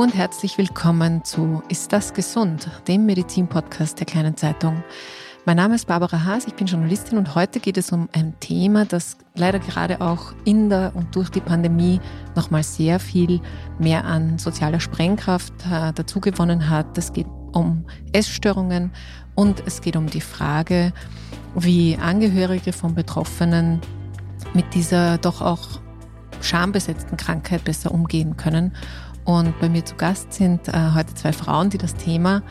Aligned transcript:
Und 0.00 0.14
herzlich 0.14 0.56
willkommen 0.56 1.24
zu 1.24 1.62
Ist 1.68 1.92
das 1.92 2.14
gesund? 2.14 2.70
dem 2.88 3.04
Medizin-Podcast 3.04 3.98
der 3.98 4.06
kleinen 4.06 4.34
Zeitung. 4.34 4.82
Mein 5.44 5.58
Name 5.58 5.74
ist 5.74 5.88
Barbara 5.88 6.24
Haas, 6.24 6.46
ich 6.46 6.54
bin 6.54 6.66
Journalistin 6.66 7.18
und 7.18 7.34
heute 7.34 7.60
geht 7.60 7.76
es 7.76 7.92
um 7.92 8.08
ein 8.14 8.32
Thema, 8.40 8.86
das 8.86 9.18
leider 9.34 9.58
gerade 9.58 10.00
auch 10.00 10.32
in 10.46 10.70
der 10.70 10.92
und 10.94 11.14
durch 11.14 11.28
die 11.28 11.42
Pandemie 11.42 12.00
nochmal 12.34 12.62
sehr 12.62 12.98
viel 12.98 13.42
mehr 13.78 14.06
an 14.06 14.38
sozialer 14.38 14.80
Sprengkraft 14.80 15.52
äh, 15.70 15.92
dazugewonnen 15.92 16.70
hat. 16.70 16.96
Es 16.96 17.12
geht 17.12 17.26
um 17.52 17.84
Essstörungen 18.14 18.92
und 19.34 19.62
es 19.66 19.82
geht 19.82 19.96
um 19.96 20.06
die 20.06 20.22
Frage, 20.22 20.94
wie 21.54 21.98
Angehörige 21.98 22.72
von 22.72 22.94
Betroffenen 22.94 23.82
mit 24.54 24.72
dieser 24.72 25.18
doch 25.18 25.42
auch 25.42 25.82
schambesetzten 26.40 27.18
Krankheit 27.18 27.64
besser 27.64 27.92
umgehen 27.92 28.38
können. 28.38 28.72
Und 29.30 29.60
bei 29.60 29.68
mir 29.68 29.84
zu 29.84 29.94
Gast 29.94 30.32
sind 30.32 30.66
äh, 30.66 30.72
heute 30.92 31.14
zwei 31.14 31.32
Frauen, 31.32 31.70
die 31.70 31.78
das 31.78 31.94
Thema 31.94 32.42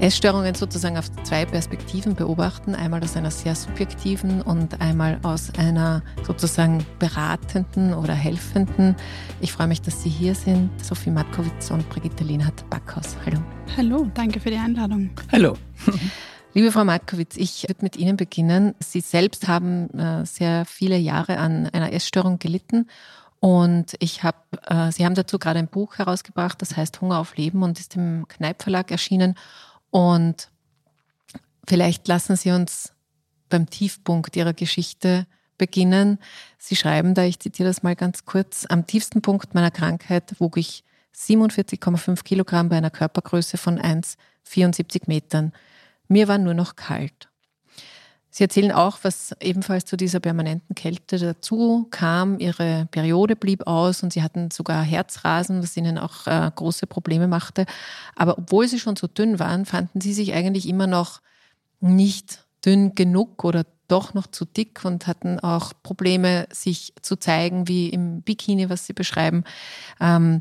Essstörungen 0.00 0.56
sozusagen 0.56 0.98
auf 0.98 1.08
zwei 1.22 1.44
Perspektiven 1.46 2.16
beobachten. 2.16 2.74
Einmal 2.74 3.04
aus 3.04 3.16
einer 3.16 3.30
sehr 3.30 3.54
subjektiven 3.54 4.42
und 4.42 4.80
einmal 4.80 5.20
aus 5.22 5.54
einer 5.56 6.02
sozusagen 6.26 6.84
beratenden 6.98 7.94
oder 7.94 8.14
helfenden. 8.14 8.96
Ich 9.40 9.52
freue 9.52 9.68
mich, 9.68 9.80
dass 9.80 10.02
Sie 10.02 10.08
hier 10.08 10.34
sind. 10.34 10.70
Sophie 10.84 11.10
Matkowitz 11.10 11.70
und 11.70 11.88
Brigitte 11.88 12.24
Lienhardt 12.24 12.68
Backhaus. 12.68 13.16
Hallo. 13.24 13.38
Hallo, 13.76 14.10
danke 14.12 14.40
für 14.40 14.50
die 14.50 14.56
Einladung. 14.56 15.10
Hallo. 15.30 15.56
Liebe 16.54 16.72
Frau 16.72 16.84
Markowitz, 16.84 17.36
ich 17.36 17.66
würde 17.68 17.84
mit 17.84 17.96
Ihnen 17.96 18.16
beginnen. 18.16 18.74
Sie 18.80 19.00
selbst 19.00 19.46
haben 19.46 19.88
äh, 19.90 20.26
sehr 20.26 20.64
viele 20.64 20.98
Jahre 20.98 21.38
an 21.38 21.66
einer 21.72 21.92
Essstörung 21.92 22.40
gelitten 22.40 22.88
und 23.42 23.96
ich 23.98 24.22
habe, 24.22 24.38
äh, 24.68 24.92
Sie 24.92 25.04
haben 25.04 25.16
dazu 25.16 25.36
gerade 25.36 25.58
ein 25.58 25.66
Buch 25.66 25.98
herausgebracht, 25.98 26.62
das 26.62 26.76
heißt 26.76 27.00
Hunger 27.00 27.18
auf 27.18 27.36
Leben 27.36 27.64
und 27.64 27.80
ist 27.80 27.96
im 27.96 28.28
Kneip 28.28 28.62
Verlag 28.62 28.92
erschienen. 28.92 29.34
Und 29.90 30.48
vielleicht 31.66 32.06
lassen 32.06 32.36
Sie 32.36 32.52
uns 32.52 32.92
beim 33.48 33.68
Tiefpunkt 33.68 34.36
Ihrer 34.36 34.52
Geschichte 34.52 35.26
beginnen. 35.58 36.20
Sie 36.56 36.76
schreiben 36.76 37.14
da, 37.14 37.24
ich 37.24 37.40
zitiere 37.40 37.68
das 37.68 37.82
mal 37.82 37.96
ganz 37.96 38.26
kurz, 38.26 38.64
am 38.68 38.86
tiefsten 38.86 39.22
Punkt 39.22 39.54
meiner 39.54 39.72
Krankheit 39.72 40.38
wog 40.38 40.56
ich 40.56 40.84
47,5 41.12 42.22
Kilogramm 42.22 42.68
bei 42.68 42.76
einer 42.76 42.90
Körpergröße 42.90 43.58
von 43.58 43.76
1,74 43.76 45.08
Metern. 45.08 45.52
Mir 46.06 46.28
war 46.28 46.38
nur 46.38 46.54
noch 46.54 46.76
kalt. 46.76 47.28
Sie 48.34 48.42
erzählen 48.42 48.72
auch, 48.72 48.98
was 49.02 49.36
ebenfalls 49.40 49.84
zu 49.84 49.98
dieser 49.98 50.18
permanenten 50.18 50.74
Kälte 50.74 51.18
dazu 51.18 51.86
kam. 51.90 52.38
Ihre 52.38 52.88
Periode 52.90 53.36
blieb 53.36 53.66
aus 53.66 54.02
und 54.02 54.10
sie 54.14 54.22
hatten 54.22 54.50
sogar 54.50 54.82
Herzrasen, 54.82 55.62
was 55.62 55.76
ihnen 55.76 55.98
auch 55.98 56.26
äh, 56.26 56.50
große 56.54 56.86
Probleme 56.86 57.28
machte. 57.28 57.66
Aber 58.16 58.38
obwohl 58.38 58.66
sie 58.68 58.80
schon 58.80 58.96
so 58.96 59.06
dünn 59.06 59.38
waren, 59.38 59.66
fanden 59.66 60.00
sie 60.00 60.14
sich 60.14 60.32
eigentlich 60.32 60.66
immer 60.66 60.86
noch 60.86 61.20
nicht 61.80 62.46
dünn 62.64 62.94
genug 62.94 63.44
oder 63.44 63.66
doch 63.88 64.14
noch 64.14 64.26
zu 64.26 64.46
dick 64.46 64.82
und 64.86 65.06
hatten 65.06 65.38
auch 65.38 65.74
Probleme, 65.82 66.46
sich 66.50 66.94
zu 67.02 67.16
zeigen, 67.16 67.68
wie 67.68 67.90
im 67.90 68.22
Bikini, 68.22 68.70
was 68.70 68.86
Sie 68.86 68.94
beschreiben. 68.94 69.44
Ähm, 70.00 70.40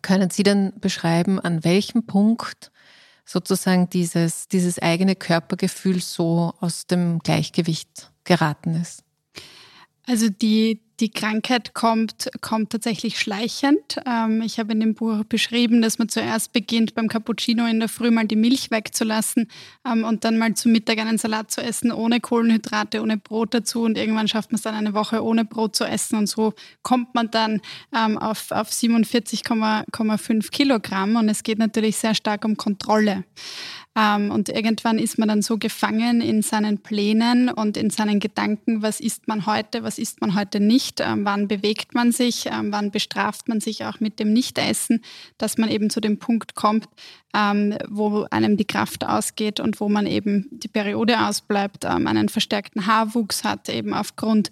können 0.00 0.30
Sie 0.30 0.44
denn 0.44 0.74
beschreiben, 0.80 1.40
an 1.40 1.64
welchem 1.64 2.06
Punkt 2.06 2.70
sozusagen 3.26 3.90
dieses, 3.90 4.48
dieses 4.48 4.78
eigene 4.78 5.16
Körpergefühl 5.16 6.00
so 6.00 6.54
aus 6.60 6.86
dem 6.86 7.18
Gleichgewicht 7.18 8.10
geraten 8.24 8.76
ist? 8.76 9.02
Also 10.06 10.28
die, 10.30 10.80
die 11.00 11.10
Krankheit 11.10 11.74
kommt, 11.74 12.30
kommt 12.40 12.70
tatsächlich 12.70 13.18
schleichend. 13.18 13.98
Ähm, 14.06 14.40
ich 14.42 14.58
habe 14.58 14.72
in 14.72 14.80
dem 14.80 14.94
Buch 14.94 15.24
beschrieben, 15.24 15.82
dass 15.82 15.98
man 15.98 16.08
zuerst 16.08 16.52
beginnt, 16.52 16.94
beim 16.94 17.08
Cappuccino 17.08 17.66
in 17.66 17.80
der 17.80 17.88
Früh 17.88 18.10
mal 18.10 18.26
die 18.26 18.36
Milch 18.36 18.70
wegzulassen 18.70 19.48
ähm, 19.86 20.04
und 20.04 20.24
dann 20.24 20.38
mal 20.38 20.54
zu 20.54 20.68
Mittag 20.68 20.98
einen 20.98 21.18
Salat 21.18 21.50
zu 21.50 21.60
essen, 21.60 21.92
ohne 21.92 22.20
Kohlenhydrate, 22.20 23.02
ohne 23.02 23.18
Brot 23.18 23.52
dazu. 23.52 23.82
Und 23.82 23.98
irgendwann 23.98 24.28
schafft 24.28 24.52
man 24.52 24.56
es 24.56 24.62
dann 24.62 24.74
eine 24.74 24.94
Woche 24.94 25.22
ohne 25.22 25.44
Brot 25.44 25.76
zu 25.76 25.84
essen. 25.84 26.16
Und 26.16 26.28
so 26.28 26.54
kommt 26.82 27.14
man 27.14 27.30
dann 27.30 27.60
ähm, 27.94 28.16
auf, 28.16 28.50
auf 28.50 28.70
47,5 28.70 30.50
Kilogramm. 30.50 31.16
Und 31.16 31.28
es 31.28 31.42
geht 31.42 31.58
natürlich 31.58 31.96
sehr 31.96 32.14
stark 32.14 32.44
um 32.44 32.56
Kontrolle. 32.56 33.24
Und 33.98 34.50
irgendwann 34.50 34.98
ist 34.98 35.18
man 35.18 35.26
dann 35.26 35.40
so 35.40 35.56
gefangen 35.56 36.20
in 36.20 36.42
seinen 36.42 36.76
Plänen 36.82 37.48
und 37.48 37.78
in 37.78 37.88
seinen 37.88 38.20
Gedanken, 38.20 38.82
was 38.82 39.00
isst 39.00 39.26
man 39.26 39.46
heute, 39.46 39.84
was 39.84 39.98
isst 39.98 40.20
man 40.20 40.34
heute 40.34 40.60
nicht, 40.60 40.85
ähm, 41.00 41.24
wann 41.24 41.48
bewegt 41.48 41.94
man 41.94 42.12
sich, 42.12 42.46
ähm, 42.46 42.72
wann 42.72 42.90
bestraft 42.90 43.48
man 43.48 43.60
sich 43.60 43.84
auch 43.84 44.00
mit 44.00 44.18
dem 44.18 44.32
Nichtessen, 44.32 45.02
dass 45.38 45.58
man 45.58 45.70
eben 45.70 45.90
zu 45.90 46.00
dem 46.00 46.18
Punkt 46.18 46.54
kommt, 46.54 46.88
wo 47.88 48.26
einem 48.30 48.56
die 48.56 48.64
Kraft 48.64 49.06
ausgeht 49.06 49.60
und 49.60 49.78
wo 49.78 49.90
man 49.90 50.06
eben 50.06 50.48
die 50.50 50.68
Periode 50.68 51.20
ausbleibt, 51.20 51.84
einen 51.84 52.30
verstärkten 52.30 52.86
Haarwuchs 52.86 53.44
hat, 53.44 53.68
eben 53.68 53.92
aufgrund 53.92 54.48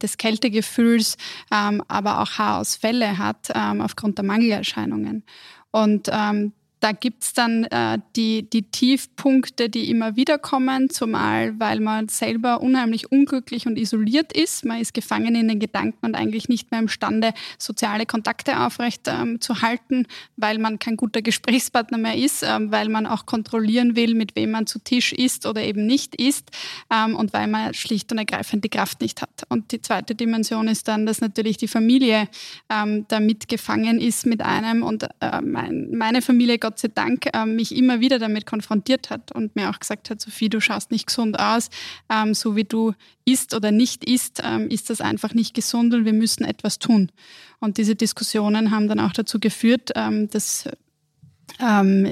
des 0.00 0.16
Kältegefühls, 0.16 1.16
aber 1.50 2.20
auch 2.20 2.38
Haarausfälle 2.38 3.18
hat 3.18 3.52
aufgrund 3.80 4.18
der 4.18 4.24
Mangelerscheinungen. 4.24 5.24
Und 5.72 6.08
ähm, 6.12 6.52
da 6.84 6.92
gibt's 6.92 7.32
dann 7.32 7.64
äh, 7.64 7.98
die, 8.14 8.42
die 8.42 8.64
Tiefpunkte, 8.64 9.70
die 9.70 9.88
immer 9.88 10.16
wieder 10.16 10.36
kommen, 10.36 10.90
zumal 10.90 11.58
weil 11.58 11.80
man 11.80 12.08
selber 12.08 12.60
unheimlich 12.60 13.10
unglücklich 13.10 13.66
und 13.66 13.78
isoliert 13.78 14.34
ist. 14.34 14.66
Man 14.66 14.82
ist 14.82 14.92
gefangen 14.92 15.34
in 15.34 15.48
den 15.48 15.60
Gedanken 15.60 16.04
und 16.04 16.14
eigentlich 16.14 16.50
nicht 16.50 16.70
mehr 16.70 16.80
imstande, 16.80 17.32
soziale 17.58 18.04
Kontakte 18.04 18.60
aufrecht 18.60 19.08
ähm, 19.08 19.40
zu 19.40 19.62
halten, 19.62 20.06
weil 20.36 20.58
man 20.58 20.78
kein 20.78 20.98
guter 20.98 21.22
Gesprächspartner 21.22 21.96
mehr 21.96 22.18
ist, 22.18 22.42
ähm, 22.42 22.70
weil 22.70 22.90
man 22.90 23.06
auch 23.06 23.24
kontrollieren 23.24 23.96
will, 23.96 24.14
mit 24.14 24.36
wem 24.36 24.50
man 24.50 24.66
zu 24.66 24.78
Tisch 24.78 25.14
isst 25.14 25.46
oder 25.46 25.62
eben 25.62 25.86
nicht 25.86 26.14
isst 26.16 26.50
ähm, 26.94 27.16
und 27.16 27.32
weil 27.32 27.46
man 27.46 27.72
schlicht 27.72 28.12
und 28.12 28.18
ergreifend 28.18 28.62
die 28.62 28.68
Kraft 28.68 29.00
nicht 29.00 29.22
hat. 29.22 29.44
Und 29.48 29.72
die 29.72 29.80
zweite 29.80 30.14
Dimension 30.14 30.68
ist 30.68 30.86
dann, 30.86 31.06
dass 31.06 31.22
natürlich 31.22 31.56
die 31.56 31.68
Familie 31.68 32.28
ähm, 32.68 33.06
damit 33.08 33.48
gefangen 33.48 34.02
ist 34.02 34.26
mit 34.26 34.42
einem 34.42 34.82
und 34.82 35.04
äh, 35.20 35.40
mein, 35.40 35.88
meine 35.96 36.20
Familie, 36.20 36.58
Gott 36.58 36.73
Gott 36.74 36.80
sei 36.80 36.88
Dank 36.92 37.28
ähm, 37.34 37.54
mich 37.54 37.72
immer 37.72 38.00
wieder 38.00 38.18
damit 38.18 38.46
konfrontiert 38.46 39.08
hat 39.08 39.30
und 39.30 39.54
mir 39.54 39.70
auch 39.70 39.78
gesagt 39.78 40.10
hat, 40.10 40.20
Sophie, 40.20 40.48
du 40.48 40.60
schaust 40.60 40.90
nicht 40.90 41.06
gesund 41.06 41.38
aus, 41.38 41.70
ähm, 42.10 42.34
so 42.34 42.56
wie 42.56 42.64
du 42.64 42.94
isst 43.24 43.54
oder 43.54 43.70
nicht 43.70 44.04
isst, 44.04 44.42
ähm, 44.44 44.68
ist 44.70 44.90
das 44.90 45.00
einfach 45.00 45.34
nicht 45.34 45.54
gesund 45.54 45.94
und 45.94 46.04
wir 46.04 46.12
müssen 46.12 46.42
etwas 46.44 46.80
tun. 46.80 47.12
Und 47.60 47.78
diese 47.78 47.94
Diskussionen 47.94 48.72
haben 48.72 48.88
dann 48.88 48.98
auch 48.98 49.12
dazu 49.12 49.38
geführt, 49.38 49.92
dass 49.94 50.68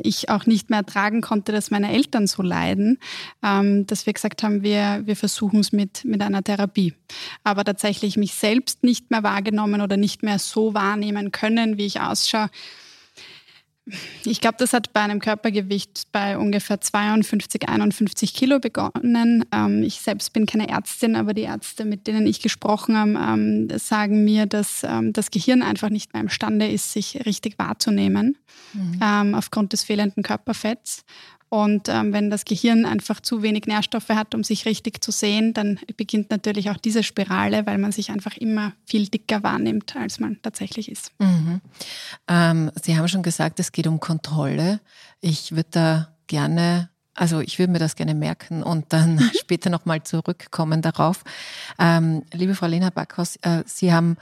ich 0.03 0.29
auch 0.29 0.47
nicht 0.47 0.71
mehr 0.71 0.79
ertragen 0.79 1.21
konnte, 1.21 1.53
dass 1.53 1.71
meine 1.71 1.93
Eltern 1.93 2.27
so 2.27 2.43
leiden, 2.43 2.99
dass 3.41 4.07
wir 4.07 4.13
gesagt 4.13 4.43
haben, 4.43 4.63
wir, 4.63 5.03
wir 5.05 5.17
versuchen 5.17 5.61
es 5.61 5.73
mit, 5.73 6.05
mit 6.05 6.23
einer 6.23 6.43
Therapie. 6.43 6.95
Aber 7.45 7.65
tatsächlich 7.65 8.17
mich 8.17 8.35
selbst 8.35 8.83
nicht 8.83 9.11
mehr 9.11 9.23
wahrgenommen 9.23 9.83
oder 9.83 9.99
nicht 9.99 10.23
mehr 10.23 10.39
so 10.39 10.73
wahrnehmen 10.75 11.33
können, 11.33 11.77
wie 11.77 11.87
ich 11.87 12.01
ausschaue, 12.01 12.49
ich 14.25 14.41
glaube, 14.41 14.57
das 14.59 14.73
hat 14.73 14.93
bei 14.93 15.01
einem 15.01 15.19
Körpergewicht 15.19 16.05
bei 16.13 16.39
ungefähr 16.39 16.81
52, 16.81 17.69
51 17.69 18.33
Kilo 18.33 18.61
begonnen. 18.61 19.45
Ähm, 19.53 19.83
ich 19.83 20.01
selbst 20.01 20.33
bin 20.33 20.47
keine 20.47 20.69
Ärztin, 20.69 21.17
aber 21.17 21.35
die 21.35 21.43
Ärzte, 21.43 21.85
mit 21.85 22.07
denen 22.07 22.27
ich 22.27 22.41
gesprochen 22.41 22.97
habe, 22.97 23.13
ähm, 23.13 23.69
sagen 23.79 24.25
mir, 24.25 24.47
dass 24.47 24.85
ähm, 24.85 25.13
das 25.13 25.33
Gehirn 25.33 25.63
einfach 25.63 25.91
nicht 25.91 26.13
mehr 26.13 26.23
imstande 26.23 26.69
ist, 26.69 26.93
sich 26.93 27.27
richtig 27.27 27.59
wahrzunehmen, 27.59 28.39
mhm. 28.73 29.35
aufgrund 29.35 29.73
des 29.73 29.83
fehlenden 29.83 30.23
Körperfetts. 30.23 31.05
Und 31.53 31.91
ähm, 31.91 32.15
wenn 32.15 32.31
das 32.31 32.47
Gehirn 32.47 32.87
einfach 32.87 33.21
zu 33.21 33.43
wenig 33.43 33.67
Nährstoffe 33.67 34.09
hat, 34.09 34.35
um 34.35 34.43
sich 34.43 34.65
richtig 34.65 35.05
zu 35.05 35.11
sehen, 35.13 35.53
dann 35.53 35.79
beginnt 35.99 36.31
natürlich 36.31 36.71
auch 36.71 36.79
diese 36.79 37.03
Spirale, 37.03 37.67
weil 37.67 37.77
man 37.77 37.93
sich 37.93 38.11
einfach 38.11 38.39
immer 38.39 38.73
viel 38.87 39.09
dicker 39.09 39.43
wahrnimmt, 39.43 39.95
als 39.95 40.19
man 40.19 40.39
tatsächlich 40.41 40.91
ist. 40.91 41.13
Mhm. 41.19 41.61
Ähm, 42.27 42.71
Sie 42.83 42.97
haben 42.97 43.07
schon 43.07 43.23
gesagt, 43.23 43.61
es 43.61 43.71
geht 43.71 43.87
um 43.87 44.01
Kontrolle. 44.01 44.81
Ich 45.21 45.53
würde 45.53 45.69
da 45.71 46.09
gerne 46.27 46.89
also 47.15 47.41
ich 47.41 47.59
würde 47.59 47.71
mir 47.71 47.79
das 47.79 47.97
gerne 47.97 48.15
merken 48.15 48.63
und 48.63 48.91
dann 48.95 49.21
später 49.39 49.69
nochmal 49.69 50.03
zurückkommen 50.03 50.81
darauf. 50.81 51.23
Ähm, 51.79 52.23
liebe 52.33 52.55
Frau 52.55 52.67
Lena 52.67 52.89
Backhaus, 52.89 53.37
äh, 53.43 53.63
Sie 53.67 53.93
haben 53.93 54.17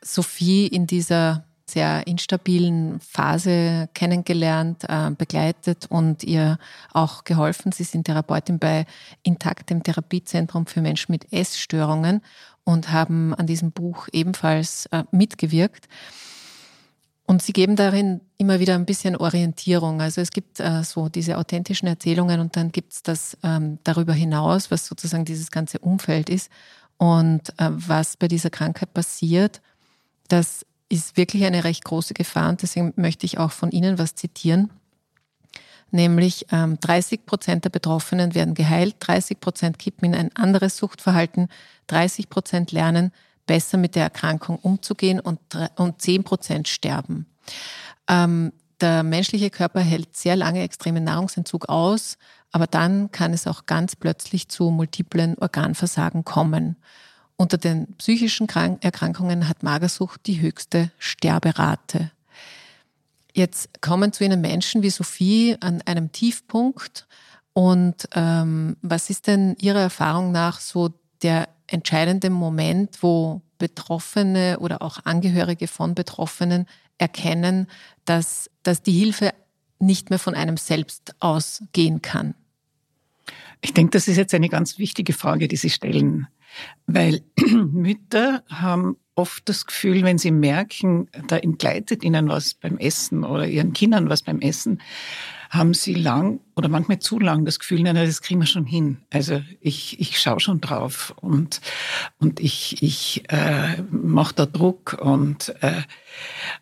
Sophie 0.00 0.68
in 0.68 0.86
dieser 0.86 1.44
sehr 1.70 2.06
instabilen 2.06 3.00
Phase 3.00 3.88
kennengelernt, 3.94 4.84
äh, 4.88 5.10
begleitet 5.10 5.86
und 5.88 6.24
ihr 6.24 6.58
auch 6.92 7.24
geholfen. 7.24 7.72
Sie 7.72 7.84
sind 7.84 8.04
Therapeutin 8.04 8.58
bei 8.58 8.86
Intakt, 9.22 9.70
dem 9.70 9.82
Therapiezentrum 9.82 10.66
für 10.66 10.80
Menschen 10.80 11.12
mit 11.12 11.32
Essstörungen 11.32 12.22
und 12.64 12.92
haben 12.92 13.34
an 13.34 13.46
diesem 13.46 13.72
Buch 13.72 14.08
ebenfalls 14.12 14.86
äh, 14.86 15.04
mitgewirkt. 15.10 15.88
Und 17.24 17.42
sie 17.42 17.52
geben 17.52 17.76
darin 17.76 18.22
immer 18.38 18.58
wieder 18.58 18.74
ein 18.74 18.86
bisschen 18.86 19.14
Orientierung. 19.14 20.00
Also 20.00 20.22
es 20.22 20.30
gibt 20.30 20.60
äh, 20.60 20.82
so 20.82 21.10
diese 21.10 21.36
authentischen 21.36 21.86
Erzählungen 21.86 22.40
und 22.40 22.56
dann 22.56 22.72
gibt 22.72 22.94
es 22.94 23.02
das 23.02 23.36
ähm, 23.42 23.78
darüber 23.84 24.14
hinaus, 24.14 24.70
was 24.70 24.86
sozusagen 24.86 25.26
dieses 25.26 25.50
ganze 25.50 25.78
Umfeld 25.78 26.30
ist 26.30 26.50
und 26.96 27.50
äh, 27.58 27.68
was 27.70 28.16
bei 28.16 28.28
dieser 28.28 28.48
Krankheit 28.48 28.94
passiert, 28.94 29.60
dass 30.28 30.64
ist 30.88 31.16
wirklich 31.16 31.44
eine 31.44 31.64
recht 31.64 31.84
große 31.84 32.14
Gefahr 32.14 32.48
und 32.48 32.62
deswegen 32.62 32.92
möchte 32.96 33.26
ich 33.26 33.38
auch 33.38 33.52
von 33.52 33.70
Ihnen 33.70 33.98
was 33.98 34.14
zitieren. 34.14 34.70
Nämlich 35.90 36.46
ähm, 36.50 36.78
30 36.80 37.24
Prozent 37.24 37.64
der 37.64 37.70
Betroffenen 37.70 38.34
werden 38.34 38.54
geheilt, 38.54 38.96
30 39.00 39.40
Prozent 39.40 39.78
kippen 39.78 40.12
in 40.12 40.14
ein 40.14 40.36
anderes 40.36 40.76
Suchtverhalten, 40.76 41.48
30 41.86 42.28
Prozent 42.28 42.72
lernen, 42.72 43.12
besser 43.46 43.78
mit 43.78 43.94
der 43.94 44.04
Erkrankung 44.04 44.58
umzugehen 44.58 45.18
und, 45.20 45.40
und 45.76 46.02
10 46.02 46.24
Prozent 46.24 46.68
sterben. 46.68 47.26
Ähm, 48.06 48.52
der 48.80 49.02
menschliche 49.02 49.50
Körper 49.50 49.80
hält 49.80 50.14
sehr 50.14 50.36
lange 50.36 50.62
extremen 50.62 51.04
Nahrungsentzug 51.04 51.68
aus, 51.68 52.18
aber 52.52 52.66
dann 52.66 53.10
kann 53.10 53.32
es 53.32 53.46
auch 53.46 53.66
ganz 53.66 53.96
plötzlich 53.96 54.48
zu 54.48 54.70
multiplen 54.70 55.36
Organversagen 55.38 56.24
kommen. 56.24 56.76
Unter 57.40 57.56
den 57.56 57.94
psychischen 57.94 58.48
Erkrankungen 58.48 59.48
hat 59.48 59.62
Magersucht 59.62 60.26
die 60.26 60.40
höchste 60.40 60.90
Sterberate. 60.98 62.10
Jetzt 63.32 63.80
kommen 63.80 64.12
zu 64.12 64.24
Ihnen 64.24 64.40
Menschen 64.40 64.82
wie 64.82 64.90
Sophie 64.90 65.56
an 65.60 65.80
einem 65.82 66.10
Tiefpunkt. 66.10 67.06
Und 67.52 68.08
ähm, 68.16 68.76
was 68.82 69.08
ist 69.08 69.28
denn 69.28 69.56
Ihrer 69.60 69.78
Erfahrung 69.78 70.32
nach 70.32 70.58
so 70.58 70.90
der 71.22 71.48
entscheidende 71.68 72.28
Moment, 72.28 73.04
wo 73.04 73.40
Betroffene 73.58 74.58
oder 74.58 74.82
auch 74.82 74.98
Angehörige 75.04 75.68
von 75.68 75.94
Betroffenen 75.94 76.66
erkennen, 76.98 77.68
dass, 78.04 78.50
dass 78.64 78.82
die 78.82 78.92
Hilfe 78.98 79.32
nicht 79.78 80.10
mehr 80.10 80.18
von 80.18 80.34
einem 80.34 80.56
selbst 80.56 81.14
ausgehen 81.20 82.02
kann? 82.02 82.34
Ich 83.60 83.74
denke, 83.74 83.90
das 83.90 84.08
ist 84.08 84.16
jetzt 84.16 84.34
eine 84.34 84.48
ganz 84.48 84.78
wichtige 84.78 85.12
Frage, 85.12 85.48
die 85.48 85.56
Sie 85.56 85.70
stellen, 85.70 86.28
weil 86.86 87.22
Mütter 87.72 88.42
haben 88.48 88.96
oft 89.18 89.48
das 89.48 89.66
Gefühl, 89.66 90.04
wenn 90.04 90.16
sie 90.16 90.30
merken, 90.30 91.08
da 91.26 91.36
entgleitet 91.36 92.04
ihnen 92.04 92.28
was 92.28 92.54
beim 92.54 92.78
Essen 92.78 93.24
oder 93.24 93.46
ihren 93.46 93.72
Kindern 93.72 94.08
was 94.08 94.22
beim 94.22 94.40
Essen, 94.40 94.80
haben 95.50 95.74
sie 95.74 95.94
lang 95.94 96.40
oder 96.56 96.68
manchmal 96.68 96.98
zu 96.98 97.18
lang 97.18 97.44
das 97.44 97.58
Gefühl, 97.58 97.82
nein, 97.82 97.96
das 97.96 98.22
kriegen 98.22 98.40
wir 98.40 98.46
schon 98.46 98.66
hin. 98.66 98.98
Also 99.10 99.42
ich, 99.60 99.98
ich 99.98 100.20
schaue 100.20 100.40
schon 100.40 100.60
drauf 100.60 101.14
und, 101.20 101.60
und 102.18 102.38
ich, 102.38 102.82
ich 102.82 103.24
äh, 103.28 103.82
mache 103.90 104.34
da 104.34 104.46
Druck 104.46 104.98
und, 105.00 105.54
äh, 105.62 105.82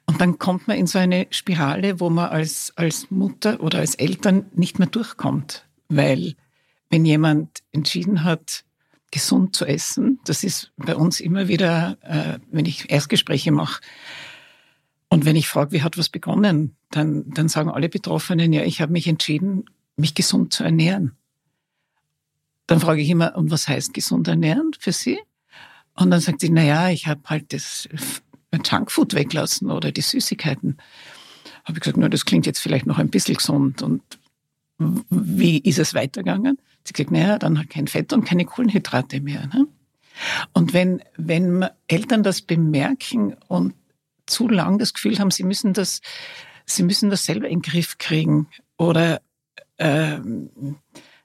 und 0.07 0.21
dann 0.21 0.39
kommt 0.39 0.69
man 0.69 0.79
in 0.79 0.87
so 0.87 0.99
eine 0.99 1.27
Spirale, 1.31 2.01
wo 2.01 2.11
man 2.11 2.29
als, 2.29 2.73
als 2.77 3.11
Mutter 3.11 3.61
oder 3.61 3.81
als 3.81 3.97
Eltern 3.97 4.47
nicht 4.55 4.79
mehr 4.79 4.89
durchkommt. 4.89 5.67
Weil 5.89 6.35
wenn 6.91 7.05
jemand 7.05 7.63
entschieden 7.73 8.25
hat, 8.25 8.65
gesund 9.11 9.55
zu 9.55 9.65
essen, 9.65 10.21
das 10.25 10.45
ist 10.45 10.73
bei 10.77 10.95
uns 10.95 11.21
immer 11.21 11.49
wieder, 11.49 11.97
äh, 12.03 12.39
wenn 12.51 12.67
ich 12.67 12.91
Erstgespräche 12.91 13.53
mache, 13.53 13.81
und 15.09 15.25
wenn 15.25 15.37
ich 15.37 15.49
frage, 15.49 15.73
wie 15.73 15.83
hat 15.83 15.97
was 15.99 16.09
begonnen, 16.09 16.77
dann, 16.91 17.31
dann 17.31 17.49
sagen 17.49 17.71
alle 17.71 17.89
Betroffenen, 17.89 18.53
ja, 18.53 18.65
ich 18.65 18.81
habe 18.81 18.93
mich 18.93 19.07
entschieden, 19.07 19.65
mich 19.97 20.15
gesund 20.15 20.53
zu 20.53 20.65
ernähren. 20.65 21.13
Dann 22.67 22.81
frage 22.81 23.03
ich 23.03 23.09
immer, 23.09 23.37
und 23.37 23.51
was 23.51 23.69
heißt 23.69 23.95
gesund 23.95 24.27
ernähren 24.27 24.73
für 24.79 24.93
Sie? 24.93 25.19
Und 25.95 26.11
dann 26.11 26.21
sagt 26.21 26.41
sie, 26.41 26.51
na 26.51 26.63
ja, 26.63 26.91
ich 26.91 27.07
habe 27.07 27.23
halt 27.27 27.53
das 27.53 27.89
Junkfood 28.53 29.15
weglassen 29.15 29.71
oder 29.71 29.93
die 29.93 30.03
Süßigkeiten. 30.03 30.77
Habe 31.65 31.79
ich 31.79 31.81
gesagt, 31.81 31.97
na, 31.97 32.09
das 32.09 32.25
klingt 32.25 32.47
jetzt 32.47 32.59
vielleicht 32.59 32.87
noch 32.87 32.99
ein 32.99 33.09
bisschen 33.09 33.37
gesund. 33.37 33.83
Und 33.83 34.03
wie 34.79 35.59
ist 35.59 35.79
es 35.79 35.95
weitergegangen? 35.95 36.59
Sie 36.87 36.93
gesagt, 36.93 37.11
naja, 37.11 37.39
dann 37.39 37.69
kein 37.69 37.87
Fett 37.87 38.13
und 38.13 38.25
keine 38.25 38.45
Kohlenhydrate 38.45 39.21
mehr. 39.21 39.47
Ne? 39.47 39.67
Und 40.53 40.73
wenn, 40.73 41.03
wenn 41.17 41.67
Eltern 41.89 42.23
das 42.23 42.43
bemerken 42.43 43.35
und 43.49 43.75
zu 44.27 44.49
lang 44.49 44.79
das 44.79 44.95
Gefühl 44.95 45.19
haben, 45.19 45.31
sie 45.31 45.45
müssen 45.45 45.73
das, 45.73 46.01
sie 46.65 46.83
müssen 46.83 47.11
das 47.11 47.25
selber 47.25 47.49
in 47.49 47.61
den 47.61 47.71
Griff 47.71 47.99
kriegen 47.99 48.49
oder 48.77 49.21
äh, 49.77 50.19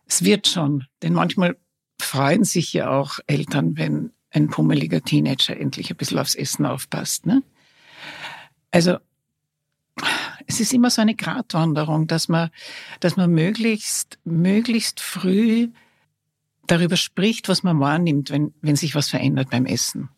es 0.05 0.23
wird 0.23 0.47
schon. 0.47 0.85
Denn 1.01 1.13
manchmal 1.13 1.57
freuen 1.99 2.43
sich 2.43 2.73
ja 2.73 2.89
auch 2.89 3.19
Eltern, 3.27 3.77
wenn 3.77 4.11
ein 4.31 4.49
pummeliger 4.49 5.01
Teenager 5.01 5.57
endlich 5.57 5.89
ein 5.89 5.97
bisschen 5.97 6.19
aufs 6.19 6.35
Essen 6.35 6.65
aufpasst. 6.65 7.25
Ne? 7.25 7.43
Also 8.71 8.97
es 10.47 10.59
ist 10.59 10.73
immer 10.73 10.89
so 10.89 11.01
eine 11.01 11.15
Gratwanderung, 11.15 12.07
dass 12.07 12.27
man, 12.27 12.49
dass 12.99 13.17
man 13.17 13.31
möglichst, 13.31 14.19
möglichst 14.23 14.99
früh 14.99 15.69
darüber 16.67 16.97
spricht, 16.97 17.49
was 17.49 17.63
man 17.63 17.79
wahrnimmt, 17.79 18.29
wenn, 18.29 18.53
wenn 18.61 18.75
sich 18.75 18.95
was 18.95 19.09
verändert 19.09 19.49
beim 19.49 19.65
Essen 19.65 20.09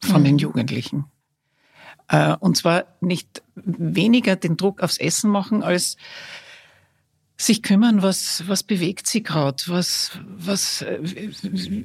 von 0.00 0.22
mhm. 0.22 0.24
den 0.24 0.38
Jugendlichen. 0.38 1.04
Äh, 2.08 2.36
und 2.36 2.56
zwar 2.56 2.86
nicht 3.00 3.42
weniger 3.54 4.36
den 4.36 4.56
Druck 4.56 4.82
aufs 4.82 4.98
Essen 4.98 5.30
machen, 5.30 5.62
als 5.62 5.96
sich 7.38 7.62
kümmern, 7.62 8.02
was, 8.02 8.44
was 8.46 8.62
bewegt 8.62 9.06
sie 9.06 9.22
gerade, 9.22 9.62
was, 9.66 10.12
was, 10.24 10.82
äh, 10.82 10.98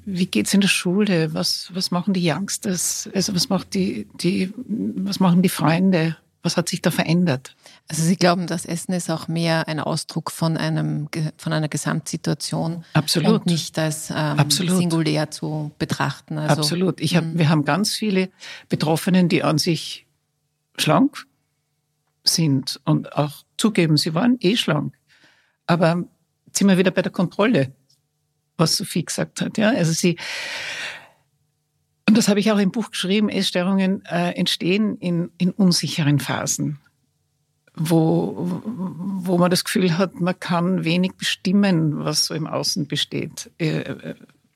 wie 0.05 0.25
geht's 0.25 0.53
in 0.53 0.61
der 0.61 0.69
Schule, 0.69 1.33
was, 1.33 1.71
was 1.73 1.91
machen 1.91 2.13
die 2.13 2.29
Youngsters, 2.29 3.09
also 3.13 3.35
was 3.35 3.49
macht 3.49 3.73
die, 3.73 4.07
die, 4.21 4.53
was 4.55 5.19
machen 5.19 5.41
die 5.41 5.49
Freunde, 5.49 6.15
was 6.43 6.57
hat 6.57 6.69
sich 6.69 6.81
da 6.81 6.91
verändert? 6.91 7.55
Also 7.87 8.03
Sie 8.03 8.15
glauben, 8.15 8.47
das 8.47 8.65
Essen 8.65 8.93
ist 8.93 9.09
auch 9.09 9.27
mehr 9.27 9.67
ein 9.67 9.79
Ausdruck 9.79 10.31
von 10.31 10.57
einem 10.57 11.07
von 11.37 11.53
einer 11.53 11.67
Gesamtsituation 11.67 12.83
Absolut. 12.93 13.31
und 13.31 13.45
nicht 13.45 13.77
als 13.77 14.11
ähm, 14.15 14.49
singulär 14.49 15.29
zu 15.29 15.71
betrachten. 15.77 16.37
Also, 16.37 16.61
Absolut. 16.61 16.99
Ich 17.01 17.15
hab, 17.15 17.25
mhm. 17.25 17.37
wir 17.37 17.49
haben 17.49 17.65
ganz 17.65 17.93
viele 17.93 18.29
Betroffenen, 18.69 19.29
die 19.29 19.43
an 19.43 19.57
sich 19.57 20.05
schlank 20.77 21.25
sind 22.23 22.79
und 22.85 23.13
auch 23.13 23.43
zugeben, 23.57 23.97
sie 23.97 24.13
waren 24.13 24.37
eh 24.39 24.55
schlank. 24.55 24.95
Aber 25.67 26.03
jetzt 26.47 26.59
sind 26.59 26.67
wir 26.67 26.77
wieder 26.77 26.91
bei 26.91 27.01
der 27.01 27.11
Kontrolle, 27.11 27.71
was 28.57 28.77
Sophie 28.77 29.05
gesagt 29.05 29.41
hat. 29.41 29.57
Ja, 29.57 29.69
also 29.69 29.91
sie, 29.91 30.17
und 32.11 32.17
das 32.17 32.27
habe 32.27 32.41
ich 32.41 32.51
auch 32.51 32.57
im 32.57 32.71
Buch 32.71 32.91
geschrieben, 32.91 33.29
Essstörungen 33.29 34.03
äh, 34.03 34.31
entstehen 34.31 34.97
in, 34.97 35.31
in 35.37 35.51
unsicheren 35.51 36.19
Phasen, 36.19 36.77
wo, 37.73 38.61
wo 38.65 39.37
man 39.37 39.49
das 39.49 39.63
Gefühl 39.63 39.97
hat, 39.97 40.19
man 40.19 40.37
kann 40.37 40.83
wenig 40.83 41.13
bestimmen, 41.13 42.03
was 42.03 42.25
so 42.25 42.33
im 42.33 42.47
Außen 42.47 42.87
besteht, 42.87 43.49
äh, 43.59 43.79
äh 43.79 44.15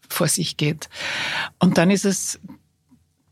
vor 0.09 0.27
sich 0.27 0.57
geht. 0.57 0.89
Und 1.57 1.77
dann 1.77 1.91
ist 1.91 2.03
es, 2.03 2.41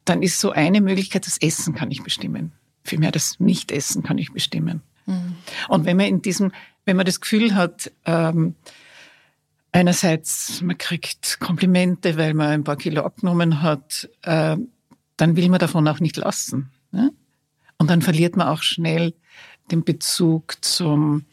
dann 0.06 0.24
ist 0.24 0.40
so 0.40 0.52
eine 0.52 0.80
Möglichkeit, 0.80 1.28
das 1.28 1.38
Essen 1.42 1.76
kann 1.76 1.92
ich 1.92 2.02
bestimmen. 2.02 2.54
Vielmehr 2.86 3.12
das 3.12 3.42
Nichtessen 3.42 4.04
kann 4.04 4.18
ich 4.18 4.32
bestimmen. 4.32 4.84
Mhm. 5.06 5.36
Und 5.68 5.84
wenn 5.84 5.98
man 5.98 6.06
in 6.06 6.22
diesem, 6.22 6.54
wenn 6.86 6.96
man 6.96 7.06
das 7.06 7.20
Gefühl 7.20 7.56
hat, 7.56 7.92
ähm, 8.06 8.56
einerseits 9.74 10.62
man 10.62 10.78
kriegt 10.78 11.40
Komplimente, 11.42 12.16
weil 12.16 12.34
man 12.34 12.48
ein 12.48 12.64
paar 12.64 12.78
Kilo 12.78 13.02
abgenommen 13.02 13.62
hat, 13.62 14.10
äh, 14.22 14.56
dann 15.18 15.36
will 15.36 15.50
man 15.50 15.60
davon 15.60 15.88
auch 15.88 16.00
nicht 16.00 16.16
lassen. 16.16 16.72
Ne? 16.92 17.12
Und 17.78 17.90
dann 17.90 18.02
verliert 18.02 18.38
man 18.38 18.48
auch 18.48 18.62
schnell 18.62 19.14
den 19.72 19.84
Bezug 19.84 20.58
zum, 20.62 21.26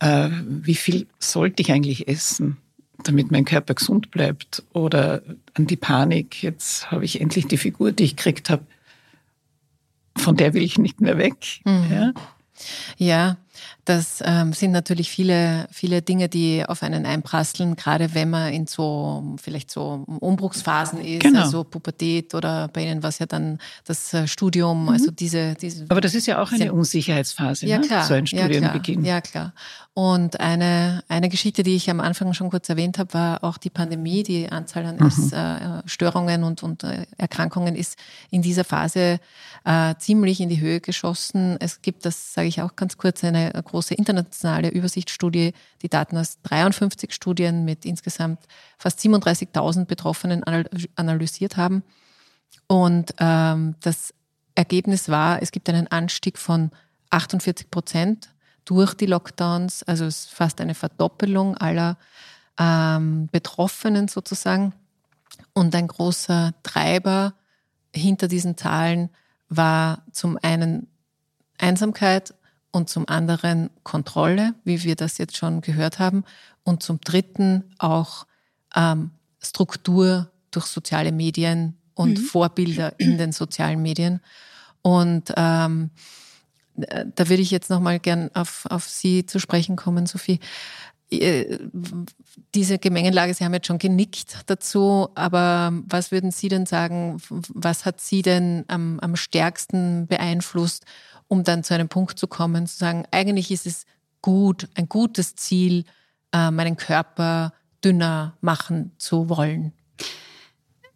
äh, 0.00 0.30
wie 0.46 0.74
viel 0.74 1.06
sollte 1.18 1.62
ich 1.62 1.72
eigentlich 1.72 2.08
essen, 2.08 2.56
damit 3.02 3.30
mein 3.30 3.44
Körper 3.44 3.74
gesund 3.74 4.10
bleibt, 4.10 4.62
oder 4.72 5.22
an 5.54 5.66
die 5.66 5.76
Panik, 5.76 6.42
jetzt 6.42 6.90
habe 6.90 7.04
ich 7.04 7.20
endlich 7.20 7.46
die 7.46 7.58
Figur, 7.58 7.92
die 7.92 8.04
ich 8.04 8.16
gekriegt 8.16 8.50
habe, 8.50 8.64
von 10.16 10.36
der 10.36 10.54
will 10.54 10.62
ich 10.62 10.78
nicht 10.78 11.00
mehr 11.00 11.18
weg. 11.18 11.60
Mhm. 11.64 11.90
Ja? 11.90 12.12
ja, 12.96 13.36
das 13.84 14.22
ähm, 14.24 14.52
sind 14.52 14.72
natürlich 14.72 15.10
viele, 15.10 15.66
viele 15.70 16.02
Dinge, 16.02 16.28
die 16.28 16.64
auf 16.66 16.82
einen 16.82 17.06
einprasseln, 17.06 17.76
gerade 17.76 18.14
wenn 18.14 18.30
man 18.30 18.52
in 18.52 18.66
so 18.66 19.36
vielleicht 19.42 19.70
so 19.70 20.04
Umbruchsphasen 20.20 21.00
ist, 21.00 21.22
genau. 21.22 21.42
also 21.42 21.64
Pubertät 21.64 22.34
oder 22.34 22.68
bei 22.68 22.84
Ihnen 22.84 23.02
was 23.02 23.18
ja 23.18 23.26
dann 23.26 23.58
das 23.84 24.14
äh, 24.14 24.26
Studium, 24.26 24.84
mhm. 24.84 24.88
also 24.90 25.10
diese, 25.10 25.54
diese. 25.54 25.86
Aber 25.88 26.00
das 26.00 26.14
ist 26.14 26.26
ja 26.26 26.40
auch 26.42 26.52
eine 26.52 26.72
Unsicherheitsphase, 26.72 27.66
ja, 27.66 27.78
ne? 27.78 27.86
klar, 27.86 28.04
so 28.04 28.14
ein 28.14 28.26
Studienbeginn. 28.26 29.04
Ja, 29.04 29.20
klar. 29.20 29.44
Ja, 29.44 29.50
klar. 29.50 29.52
Und 29.96 30.40
eine, 30.40 31.04
eine 31.06 31.28
Geschichte, 31.28 31.62
die 31.62 31.76
ich 31.76 31.88
am 31.88 32.00
Anfang 32.00 32.34
schon 32.34 32.50
kurz 32.50 32.68
erwähnt 32.68 32.98
habe, 32.98 33.14
war 33.14 33.44
auch 33.44 33.56
die 33.56 33.70
Pandemie. 33.70 34.24
Die 34.24 34.50
Anzahl 34.50 34.86
an 34.86 34.96
mhm. 34.96 35.32
Äh, 35.32 35.88
Störungen 35.88 36.42
und, 36.42 36.64
und 36.64 36.82
äh, 36.82 37.06
Erkrankungen 37.16 37.76
ist 37.76 37.96
in 38.30 38.42
dieser 38.42 38.64
Phase 38.64 39.20
äh, 39.64 39.94
ziemlich 39.98 40.40
in 40.40 40.48
die 40.48 40.60
Höhe 40.60 40.80
geschossen. 40.80 41.56
Es 41.60 41.80
gibt, 41.80 42.04
das 42.04 42.34
sage 42.34 42.48
ich 42.48 42.60
auch 42.60 42.74
ganz 42.74 42.98
kurz, 42.98 43.22
eine 43.22 43.43
große 43.50 43.94
internationale 43.94 44.68
Übersichtsstudie, 44.68 45.52
die 45.82 45.88
Daten 45.88 46.16
aus 46.16 46.38
53 46.42 47.12
Studien 47.12 47.64
mit 47.64 47.84
insgesamt 47.84 48.40
fast 48.78 49.00
37.000 49.00 49.84
Betroffenen 49.86 50.42
analysiert 50.96 51.56
haben. 51.56 51.82
Und 52.66 53.14
ähm, 53.18 53.74
das 53.80 54.14
Ergebnis 54.54 55.08
war, 55.08 55.42
es 55.42 55.52
gibt 55.52 55.68
einen 55.68 55.88
Anstieg 55.88 56.38
von 56.38 56.70
48 57.10 57.70
Prozent 57.70 58.30
durch 58.64 58.94
die 58.94 59.06
Lockdowns, 59.06 59.82
also 59.82 60.04
es 60.04 60.24
ist 60.26 60.30
fast 60.32 60.60
eine 60.60 60.74
Verdoppelung 60.74 61.56
aller 61.56 61.98
ähm, 62.58 63.28
Betroffenen 63.30 64.08
sozusagen. 64.08 64.72
Und 65.52 65.74
ein 65.74 65.88
großer 65.88 66.54
Treiber 66.62 67.34
hinter 67.94 68.28
diesen 68.28 68.56
Zahlen 68.56 69.10
war 69.48 70.02
zum 70.12 70.38
einen 70.42 70.88
Einsamkeit 71.58 72.34
und 72.74 72.90
zum 72.90 73.08
anderen 73.08 73.70
Kontrolle, 73.84 74.54
wie 74.64 74.82
wir 74.82 74.96
das 74.96 75.16
jetzt 75.18 75.36
schon 75.36 75.60
gehört 75.60 76.00
haben, 76.00 76.24
und 76.64 76.82
zum 76.82 77.00
dritten 77.00 77.62
auch 77.78 78.26
ähm, 78.74 79.12
Struktur 79.40 80.30
durch 80.50 80.66
soziale 80.66 81.12
Medien 81.12 81.76
und 81.94 82.18
mhm. 82.18 82.24
Vorbilder 82.24 82.92
in 82.98 83.16
den 83.16 83.30
sozialen 83.30 83.80
Medien. 83.80 84.20
Und 84.82 85.32
ähm, 85.36 85.90
da 86.74 87.28
würde 87.28 87.42
ich 87.42 87.52
jetzt 87.52 87.70
nochmal 87.70 88.00
gern 88.00 88.30
auf, 88.34 88.66
auf 88.68 88.88
Sie 88.88 89.24
zu 89.24 89.38
sprechen 89.38 89.76
kommen, 89.76 90.06
Sophie. 90.06 90.40
Äh, 91.12 91.58
diese 92.56 92.78
Gemengenlage, 92.78 93.34
Sie 93.34 93.44
haben 93.44 93.54
jetzt 93.54 93.68
schon 93.68 93.78
genickt 93.78 94.38
dazu, 94.46 95.10
aber 95.14 95.72
was 95.86 96.10
würden 96.10 96.32
Sie 96.32 96.48
denn 96.48 96.66
sagen, 96.66 97.22
was 97.28 97.84
hat 97.84 98.00
Sie 98.00 98.22
denn 98.22 98.64
am, 98.66 98.98
am 98.98 99.14
stärksten 99.14 100.08
beeinflusst, 100.08 100.84
um 101.28 101.44
dann 101.44 101.64
zu 101.64 101.74
einem 101.74 101.88
Punkt 101.88 102.18
zu 102.18 102.26
kommen, 102.26 102.66
zu 102.66 102.76
sagen, 102.76 103.04
eigentlich 103.10 103.50
ist 103.50 103.66
es 103.66 103.86
gut, 104.22 104.68
ein 104.74 104.88
gutes 104.88 105.36
Ziel, 105.36 105.84
äh, 106.32 106.50
meinen 106.50 106.76
Körper 106.76 107.52
dünner 107.84 108.36
machen 108.40 108.92
zu 108.98 109.28
wollen? 109.28 109.72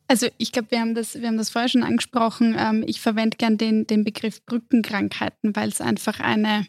Also 0.09 0.27
ich 0.39 0.53
glaube, 0.53 0.71
wir 0.71 0.81
haben 0.81 0.95
das, 0.95 1.15
wir 1.21 1.29
haben 1.29 1.37
das 1.37 1.51
vorher 1.51 1.69
schon 1.69 1.83
angesprochen. 1.83 2.57
Ähm, 2.59 2.83
ich 2.87 3.01
verwende 3.01 3.37
gern 3.37 3.59
den, 3.59 3.87
den 3.87 4.05
Begriff 4.05 4.45
Brückenkrankheiten, 4.47 5.55
weil 5.55 5.69
es 5.69 5.83
einfach 5.83 6.21
eine, 6.21 6.67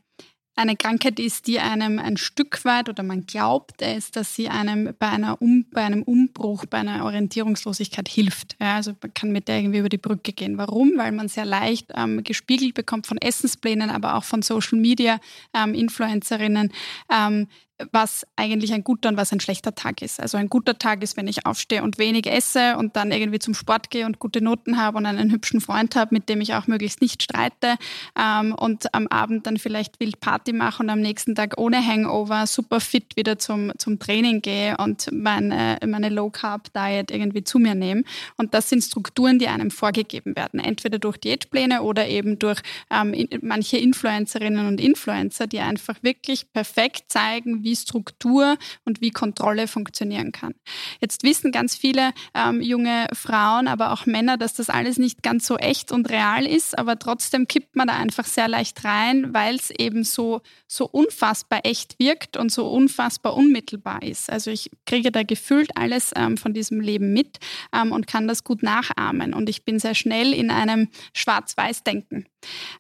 eine 0.60 0.76
Krankheit 0.76 1.20
ist, 1.20 1.48
die 1.48 1.60
einem 1.60 2.00
ein 2.00 2.18
Stück 2.18 2.66
weit 2.66 2.90
oder 2.90 3.02
man 3.02 3.26
glaubt 3.26 3.82
es, 3.82 4.12
dass 4.12 4.36
sie 4.36 4.50
einem 4.50 4.94
bei, 5.00 5.08
einer 5.08 5.42
um, 5.42 5.66
bei 5.72 5.84
einem 5.84 6.04
Umbruch, 6.04 6.66
bei 6.66 6.80
einer 6.80 7.06
Orientierungslosigkeit 7.06 8.10
hilft. 8.10 8.58
Ja, 8.60 8.76
also 8.76 8.92
man 9.02 9.14
kann 9.14 9.32
mit 9.32 9.48
der 9.48 9.60
irgendwie 9.60 9.80
über 9.80 9.90
die 9.90 9.98
Brücke 9.98 10.34
gehen. 10.34 10.58
Warum? 10.58 10.94
Weil 10.98 11.14
man 11.14 11.30
sehr 11.30 11.46
leicht 11.46 11.88
ähm, 11.96 12.24
gespiegelt 12.24 12.74
bekommt 12.74 13.08
von 13.08 13.18
Essensplänen, 13.18 13.90
aber 13.90 14.16
auch 14.16 14.26
von 14.26 14.42
Social 14.42 14.80
Media 14.80 15.22
ähm, 15.54 15.74
Influencerinnen, 15.74 16.74
ähm, 17.10 17.48
was 17.92 18.28
eigentlich 18.36 18.74
ein 18.74 18.84
guter 18.84 19.10
und 19.10 19.18
was 19.18 19.32
ein 19.32 19.40
schlechter 19.40 19.74
Tag 19.74 20.02
ist. 20.02 20.20
Also 20.20 20.38
ein 20.38 20.50
guter 20.50 20.78
Tag 20.78 21.02
ist, 21.02 21.16
wenn 21.18 21.28
ich 21.28 21.46
aufstehe 21.46 21.82
und 21.84 21.98
wenig 21.98 22.28
esse 22.28 22.78
und 22.78 22.96
dann 22.96 23.12
irgendwie 23.12 23.40
zum 23.40 23.54
Sport 23.54 23.90
gehe 23.90 24.06
und 24.06 24.20
gute 24.20 24.42
Noten 24.42 24.78
habe 24.78 24.98
und 24.98 25.06
einen 25.06 25.32
hübschen 25.32 25.62
Freund 25.62 25.96
habe, 25.96 26.14
mit 26.14 26.30
dem 26.30 26.42
ich 26.42 26.54
auch 26.54 26.68
möglichst 26.68 27.02
nicht 27.02 27.24
streite 27.24 27.76
ähm, 28.20 28.54
und 28.54 28.94
am 28.94 29.08
Abend 29.08 29.48
dann 29.48 29.58
vielleicht 29.58 30.00
wild 30.00 30.20
Party 30.20 30.54
mache 30.54 30.84
und 30.84 30.90
am 30.90 31.00
nächsten 31.00 31.36
Tag 31.36 31.56
ohne 31.58 31.86
Hangover 31.86 32.48
super 32.48 32.80
fit 32.80 33.16
wieder 33.16 33.40
zum, 33.40 33.72
zum 33.78 34.00
Training 34.00 34.42
gehe 34.42 34.76
und 34.78 35.10
meine, 35.12 35.78
meine 35.86 36.10
Low-Carb-Diet 36.10 37.12
irgendwie 37.12 37.44
zu 37.44 37.60
mir 37.60 37.76
nehme. 37.76 38.04
Und 38.38 38.54
das 38.54 38.70
sind 38.70 38.84
Strukturen, 38.84 39.40
die 39.40 39.48
einem 39.48 39.72
vorgegeben 39.72 40.36
werden, 40.36 40.60
entweder 40.60 41.00
durch 41.00 41.18
Diätpläne 41.18 41.82
oder 41.82 42.08
eben 42.08 42.40
durch 42.40 42.62
ähm, 42.92 43.16
manche 43.42 43.78
Influencerinnen 43.78 44.68
und 44.68 44.82
Influencer, 44.82 45.48
die 45.48 45.60
einfach 45.60 45.96
wirklich 46.02 46.52
perfekt 46.52 47.06
zeigen, 47.08 47.64
wie 47.64 47.69
wie 47.70 47.76
Struktur 47.76 48.58
und 48.84 49.00
wie 49.00 49.12
Kontrolle 49.12 49.68
funktionieren 49.68 50.32
kann. 50.32 50.56
Jetzt 51.02 51.24
wissen 51.24 51.52
ganz 51.52 51.76
viele 51.76 52.14
ähm, 52.34 52.62
junge 52.62 53.06
Frauen, 53.14 53.68
aber 53.68 53.92
auch 53.92 54.08
Männer, 54.08 54.38
dass 54.38 54.56
das 54.56 54.70
alles 54.70 54.98
nicht 54.98 55.22
ganz 55.22 55.46
so 55.46 55.58
echt 55.58 55.92
und 55.92 56.10
real 56.10 56.48
ist, 56.48 56.78
aber 56.78 56.98
trotzdem 56.98 57.48
kippt 57.48 57.76
man 57.76 57.88
da 57.88 57.96
einfach 57.96 58.26
sehr 58.26 58.48
leicht 58.48 58.84
rein, 58.84 59.34
weil 59.36 59.56
es 59.56 59.70
eben 59.70 60.04
so, 60.04 60.42
so 60.68 60.88
unfassbar 60.88 61.60
echt 61.64 62.00
wirkt 62.00 62.38
und 62.38 62.52
so 62.52 62.68
unfassbar 62.68 63.36
unmittelbar 63.36 64.02
ist. 64.02 64.32
Also 64.32 64.50
ich 64.50 64.72
kriege 64.88 65.12
da 65.12 65.22
gefühlt 65.22 65.70
alles 65.78 66.12
ähm, 66.16 66.38
von 66.38 66.54
diesem 66.54 66.82
Leben 66.82 67.14
mit 67.14 67.38
ähm, 67.72 67.92
und 67.92 68.08
kann 68.08 68.28
das 68.28 68.44
gut 68.44 68.64
nachahmen. 68.64 69.36
Und 69.36 69.48
ich 69.48 69.64
bin 69.64 69.78
sehr 69.78 69.94
schnell 69.94 70.34
in 70.34 70.50
einem 70.50 70.90
Schwarz-Weiß-Denken. 71.14 72.26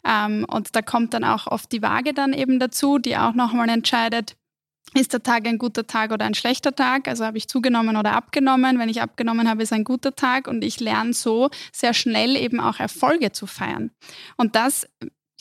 Ähm, 0.04 0.46
und 0.50 0.76
da 0.76 0.82
kommt 0.82 1.14
dann 1.14 1.24
auch 1.24 1.48
oft 1.48 1.72
die 1.72 1.82
Waage 1.82 2.14
dann 2.14 2.34
eben 2.34 2.60
dazu, 2.60 2.98
die 2.98 3.18
auch 3.18 3.34
nochmal 3.34 3.70
entscheidet, 3.70 4.36
ist 4.94 5.14
der 5.14 5.24
Tag 5.24 5.48
ein 5.48 5.58
guter 5.58 5.86
Tag 5.86 6.12
oder 6.12 6.26
ein 6.26 6.34
schlechter 6.34 6.76
Tag? 6.76 7.08
Also 7.08 7.26
habe 7.26 7.38
ich 7.38 7.48
zugenommen 7.48 7.96
oder 7.98 8.14
abgenommen? 8.14 8.80
Wenn 8.80 8.90
ich 8.90 9.02
abgenommen 9.02 9.50
habe, 9.50 9.64
ist 9.64 9.74
ein 9.74 9.84
guter 9.84 10.16
Tag 10.16 10.48
und 10.48 10.64
ich 10.64 10.80
lerne 10.80 11.14
so 11.14 11.50
sehr 11.72 11.94
schnell 11.94 12.36
eben 12.36 12.60
auch 12.60 12.80
Erfolge 12.80 13.32
zu 13.32 13.46
feiern. 13.46 13.92
Und 14.38 14.56
das 14.56 14.88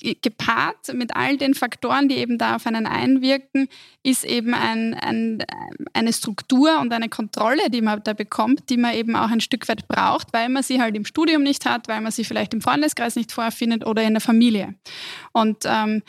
gepaart 0.00 0.94
mit 0.94 1.16
all 1.16 1.36
den 1.36 1.54
Faktoren, 1.54 2.08
die 2.08 2.16
eben 2.16 2.38
da 2.38 2.56
auf 2.56 2.66
einen 2.66 2.86
einwirken, 2.86 3.68
ist 4.02 4.24
eben 4.24 4.54
ein, 4.54 4.94
ein, 4.94 5.44
eine 5.92 6.12
Struktur 6.12 6.78
und 6.80 6.92
eine 6.92 7.08
Kontrolle, 7.08 7.70
die 7.70 7.82
man 7.82 8.02
da 8.04 8.12
bekommt, 8.12 8.70
die 8.70 8.76
man 8.76 8.94
eben 8.94 9.16
auch 9.16 9.30
ein 9.30 9.40
Stück 9.40 9.68
weit 9.68 9.88
braucht, 9.88 10.32
weil 10.32 10.48
man 10.48 10.62
sie 10.62 10.80
halt 10.80 10.96
im 10.96 11.04
Studium 11.04 11.42
nicht 11.42 11.66
hat, 11.66 11.88
weil 11.88 12.00
man 12.00 12.12
sie 12.12 12.24
vielleicht 12.24 12.54
im 12.54 12.60
Freundeskreis 12.60 13.16
nicht 13.16 13.32
vorfindet 13.32 13.86
oder 13.86 14.02
in 14.02 14.14
der 14.14 14.20
Familie. 14.20 14.74
Und 15.32 15.64
ähm, 15.64 16.02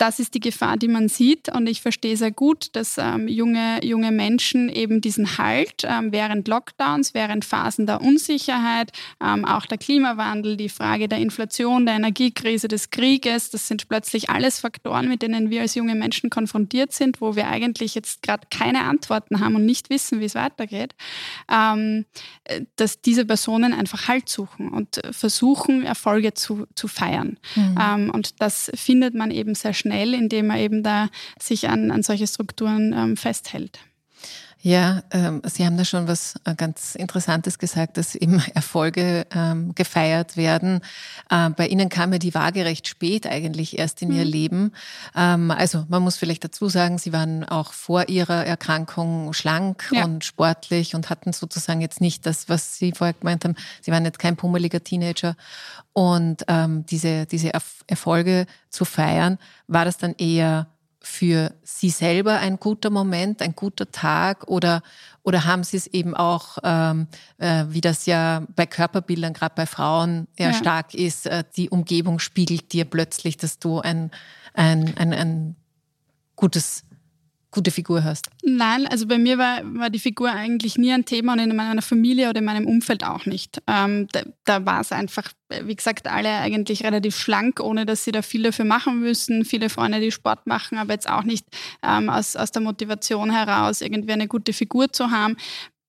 das 0.00 0.18
ist 0.18 0.32
die 0.32 0.40
Gefahr, 0.40 0.78
die 0.78 0.88
man 0.88 1.08
sieht. 1.08 1.50
Und 1.50 1.68
ich 1.68 1.82
verstehe 1.82 2.16
sehr 2.16 2.30
gut, 2.30 2.70
dass 2.72 2.96
ähm, 2.96 3.28
junge, 3.28 3.84
junge 3.84 4.12
Menschen 4.12 4.70
eben 4.70 5.02
diesen 5.02 5.36
Halt 5.36 5.84
ähm, 5.84 6.10
während 6.10 6.48
Lockdowns, 6.48 7.12
während 7.12 7.44
Phasen 7.44 7.86
der 7.86 8.00
Unsicherheit, 8.00 8.92
ähm, 9.22 9.44
auch 9.44 9.66
der 9.66 9.76
Klimawandel, 9.76 10.56
die 10.56 10.70
Frage 10.70 11.06
der 11.06 11.18
Inflation, 11.18 11.84
der 11.84 11.96
Energiekrise, 11.96 12.66
des 12.66 12.88
Krieges, 12.88 13.50
das 13.50 13.68
sind 13.68 13.90
plötzlich 13.90 14.30
alles 14.30 14.60
Faktoren, 14.60 15.06
mit 15.06 15.20
denen 15.20 15.50
wir 15.50 15.60
als 15.60 15.74
junge 15.74 15.94
Menschen 15.94 16.30
konfrontiert 16.30 16.94
sind, 16.94 17.20
wo 17.20 17.36
wir 17.36 17.48
eigentlich 17.48 17.94
jetzt 17.94 18.22
gerade 18.22 18.46
keine 18.50 18.84
Antworten 18.84 19.40
haben 19.40 19.54
und 19.56 19.66
nicht 19.66 19.90
wissen, 19.90 20.20
wie 20.20 20.24
es 20.24 20.34
weitergeht, 20.34 20.94
ähm, 21.52 22.06
dass 22.76 23.02
diese 23.02 23.26
Personen 23.26 23.74
einfach 23.74 24.08
Halt 24.08 24.30
suchen 24.30 24.70
und 24.70 25.02
versuchen, 25.10 25.84
Erfolge 25.84 26.32
zu, 26.32 26.66
zu 26.74 26.88
feiern. 26.88 27.38
Mhm. 27.54 27.78
Ähm, 27.78 28.10
und 28.10 28.40
das 28.40 28.72
findet 28.74 29.14
man 29.14 29.30
eben 29.30 29.54
sehr 29.54 29.74
schnell 29.74 29.89
schnell, 29.90 30.14
indem 30.14 30.46
man 30.46 30.58
eben 30.58 30.82
da 30.82 31.08
sich 31.38 31.68
an, 31.68 31.90
an 31.90 32.02
solche 32.02 32.26
Strukturen 32.26 32.94
ähm, 32.96 33.16
festhält. 33.16 33.80
Ja, 34.62 35.02
ähm, 35.10 35.40
Sie 35.44 35.64
haben 35.64 35.78
da 35.78 35.86
schon 35.86 36.06
was 36.06 36.34
äh, 36.44 36.54
ganz 36.54 36.94
Interessantes 36.94 37.58
gesagt, 37.58 37.96
dass 37.96 38.14
eben 38.14 38.42
Erfolge 38.54 39.26
ähm, 39.34 39.74
gefeiert 39.74 40.36
werden. 40.36 40.82
Äh, 41.30 41.50
bei 41.50 41.66
Ihnen 41.66 41.88
kam 41.88 42.12
ja 42.12 42.18
die 42.18 42.34
Waage 42.34 42.66
recht 42.66 42.86
spät 42.86 43.26
eigentlich 43.26 43.78
erst 43.78 44.02
in 44.02 44.08
mhm. 44.08 44.16
Ihr 44.16 44.24
Leben. 44.26 44.72
Ähm, 45.16 45.50
also 45.50 45.86
man 45.88 46.02
muss 46.02 46.18
vielleicht 46.18 46.44
dazu 46.44 46.68
sagen, 46.68 46.98
Sie 46.98 47.12
waren 47.12 47.44
auch 47.44 47.72
vor 47.72 48.10
Ihrer 48.10 48.44
Erkrankung 48.44 49.32
schlank 49.32 49.88
ja. 49.92 50.04
und 50.04 50.24
sportlich 50.24 50.94
und 50.94 51.08
hatten 51.08 51.32
sozusagen 51.32 51.80
jetzt 51.80 52.02
nicht 52.02 52.26
das, 52.26 52.50
was 52.50 52.76
Sie 52.76 52.92
vorher 52.92 53.14
gemeint 53.14 53.44
haben. 53.44 53.56
Sie 53.80 53.90
waren 53.92 54.04
jetzt 54.04 54.18
kein 54.18 54.36
pummeliger 54.36 54.84
Teenager. 54.84 55.36
Und 55.94 56.44
ähm, 56.48 56.84
diese, 56.86 57.24
diese 57.24 57.52
Erfolge 57.86 58.46
zu 58.68 58.84
feiern, 58.84 59.38
war 59.68 59.86
das 59.86 59.96
dann 59.96 60.14
eher 60.18 60.66
für 61.02 61.54
Sie 61.62 61.90
selber 61.90 62.38
ein 62.38 62.58
guter 62.58 62.90
Moment, 62.90 63.40
ein 63.40 63.54
guter 63.54 63.90
Tag 63.90 64.48
oder, 64.48 64.82
oder 65.22 65.44
haben 65.46 65.64
Sie 65.64 65.76
es 65.76 65.86
eben 65.86 66.14
auch, 66.14 66.58
ähm, 66.62 67.08
äh, 67.38 67.64
wie 67.68 67.80
das 67.80 68.06
ja 68.06 68.46
bei 68.54 68.66
Körperbildern, 68.66 69.32
gerade 69.32 69.54
bei 69.54 69.66
Frauen 69.66 70.28
ja. 70.38 70.52
stark 70.52 70.94
ist, 70.94 71.26
äh, 71.26 71.44
die 71.56 71.70
Umgebung 71.70 72.18
spiegelt 72.18 72.72
dir 72.72 72.84
plötzlich, 72.84 73.38
dass 73.38 73.58
du 73.58 73.80
ein, 73.80 74.10
ein, 74.52 74.96
ein, 74.98 75.12
ein 75.14 75.56
gutes 76.36 76.84
gute 77.50 77.70
Figur 77.70 78.04
hast? 78.04 78.30
Nein, 78.42 78.86
also 78.86 79.06
bei 79.06 79.18
mir 79.18 79.38
war, 79.38 79.60
war 79.64 79.90
die 79.90 79.98
Figur 79.98 80.30
eigentlich 80.30 80.78
nie 80.78 80.92
ein 80.92 81.04
Thema 81.04 81.32
und 81.32 81.38
in 81.40 81.54
meiner 81.54 81.82
Familie 81.82 82.30
oder 82.30 82.38
in 82.38 82.44
meinem 82.44 82.66
Umfeld 82.66 83.04
auch 83.04 83.26
nicht. 83.26 83.60
Ähm, 83.66 84.08
da, 84.12 84.22
da 84.44 84.66
war 84.66 84.80
es 84.80 84.92
einfach, 84.92 85.32
wie 85.64 85.74
gesagt, 85.74 86.06
alle 86.06 86.30
eigentlich 86.30 86.84
relativ 86.84 87.16
schlank, 87.16 87.60
ohne 87.60 87.86
dass 87.86 88.04
sie 88.04 88.12
da 88.12 88.22
viel 88.22 88.42
dafür 88.42 88.64
machen 88.64 89.00
müssen. 89.00 89.44
Viele 89.44 89.68
Freunde, 89.68 90.00
die 90.00 90.12
Sport 90.12 90.46
machen, 90.46 90.78
aber 90.78 90.92
jetzt 90.92 91.08
auch 91.08 91.24
nicht 91.24 91.46
ähm, 91.82 92.08
aus, 92.08 92.36
aus 92.36 92.52
der 92.52 92.62
Motivation 92.62 93.30
heraus, 93.30 93.80
irgendwie 93.80 94.12
eine 94.12 94.28
gute 94.28 94.52
Figur 94.52 94.92
zu 94.92 95.10
haben 95.10 95.36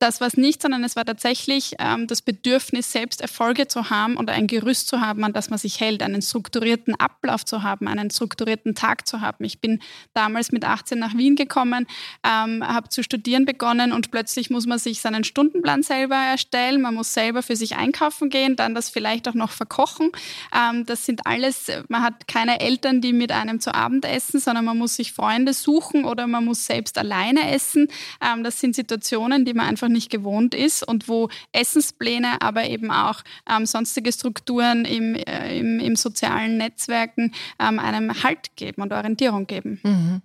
das 0.01 0.20
war 0.20 0.27
es 0.27 0.36
nicht, 0.36 0.63
sondern 0.63 0.84
es 0.84 0.96
war 0.96 1.05
tatsächlich 1.05 1.75
ähm, 1.77 2.08
das 2.08 2.24
Bedürfnis, 2.24 2.91
selbst 2.91 3.22
Erfolge 3.22 3.67
zu 3.67 3.91
haben 3.91 4.17
und 4.17 4.31
ein 4.31 4.48
Gerüst 4.48 4.88
zu 4.88 5.00
haben, 5.00 5.24
an 5.24 5.31
das 5.31 5.51
man 5.51 5.60
sich 5.60 5.79
hält, 5.79 6.01
einen 6.01 6.24
strukturierten 6.24 7.00
Ablauf 7.00 7.46
zu 7.46 7.62
haben, 7.62 7.88
einen 7.88 8.10
strukturierten 8.10 8.74
Tag 8.74 9.08
zu 9.08 9.22
haben. 9.22 9.43
Ich 9.43 9.60
bin 9.60 9.79
damals 10.15 10.51
mit 10.51 10.65
18 10.65 10.98
nach 10.98 11.15
Wien 11.15 11.36
gekommen, 11.36 11.86
ähm, 12.25 12.67
habe 12.67 12.89
zu 12.89 13.03
studieren 13.03 13.46
begonnen 13.46 13.91
und 13.91 14.10
plötzlich 14.10 14.50
muss 14.50 14.65
man 14.65 14.79
sich 14.79 15.01
seinen 15.01 15.24
Stundenplan 15.24 15.84
selber 15.84 16.15
erstellen, 16.15 16.81
man 16.81 16.96
muss 16.96 17.13
selber 17.13 17.43
für 17.43 17.55
sich 17.55 17.75
einkaufen 17.75 18.31
gehen, 18.31 18.55
dann 18.55 18.74
das 18.74 18.89
vielleicht 18.89 19.27
auch 19.27 19.36
noch 19.36 19.51
verkochen. 19.51 20.12
Ähm, 20.51 20.84
das 20.88 21.05
sind 21.05 21.27
alles, 21.27 21.67
man 21.89 22.01
hat 22.01 22.27
keine 22.27 22.60
Eltern, 22.60 23.01
die 23.01 23.13
mit 23.13 23.31
einem 23.31 23.60
zu 23.60 23.75
Abend 23.75 24.05
essen, 24.05 24.39
sondern 24.39 24.65
man 24.65 24.79
muss 24.79 24.96
sich 24.96 25.13
Freunde 25.13 25.53
suchen 25.53 26.05
oder 26.05 26.25
man 26.25 26.43
muss 26.43 26.65
selbst 26.65 26.98
alleine 26.98 27.51
essen. 27.51 27.88
Ähm, 28.20 28.43
das 28.43 28.60
sind 28.60 28.75
Situationen, 28.75 29.46
die 29.46 29.53
man 29.53 29.67
einfach 29.67 29.91
nicht 29.92 30.10
gewohnt 30.10 30.56
ist 30.56 30.88
und 30.88 31.08
wo 31.08 31.30
Essenspläne, 31.52 32.42
aber 32.42 32.66
eben 32.66 32.92
auch 32.92 33.22
ähm, 33.50 33.66
sonstige 33.66 34.12
Strukturen 34.12 34.86
im, 34.86 35.16
äh, 35.16 35.58
im, 35.58 35.80
im, 35.80 35.96
sozialen 35.96 36.58
Netzwerken 36.58 37.34
ähm, 37.60 37.80
einem 37.80 38.24
Halt 38.24 38.56
geben 38.56 38.82
und 38.82 38.94
Orientierung 38.94 39.48
geben. 39.48 39.80
Mhm. 39.84 40.22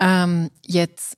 Ähm, 0.00 0.50
jetzt, 0.66 1.16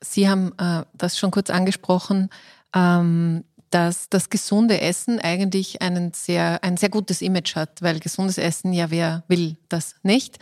Sie 0.00 0.28
haben 0.28 0.52
äh, 0.58 0.84
das 0.94 1.18
schon 1.18 1.30
kurz 1.30 1.50
angesprochen. 1.50 2.30
Ähm, 2.74 3.44
dass 3.70 4.08
das 4.08 4.30
gesunde 4.30 4.80
Essen 4.80 5.20
eigentlich 5.20 5.80
einen 5.80 6.12
sehr, 6.12 6.62
ein 6.62 6.76
sehr 6.76 6.88
gutes 6.88 7.22
Image 7.22 7.54
hat, 7.54 7.80
weil 7.82 8.00
gesundes 8.00 8.36
Essen 8.36 8.72
ja 8.72 8.90
wer 8.90 9.22
will 9.28 9.56
das 9.68 9.94
nicht. 10.02 10.38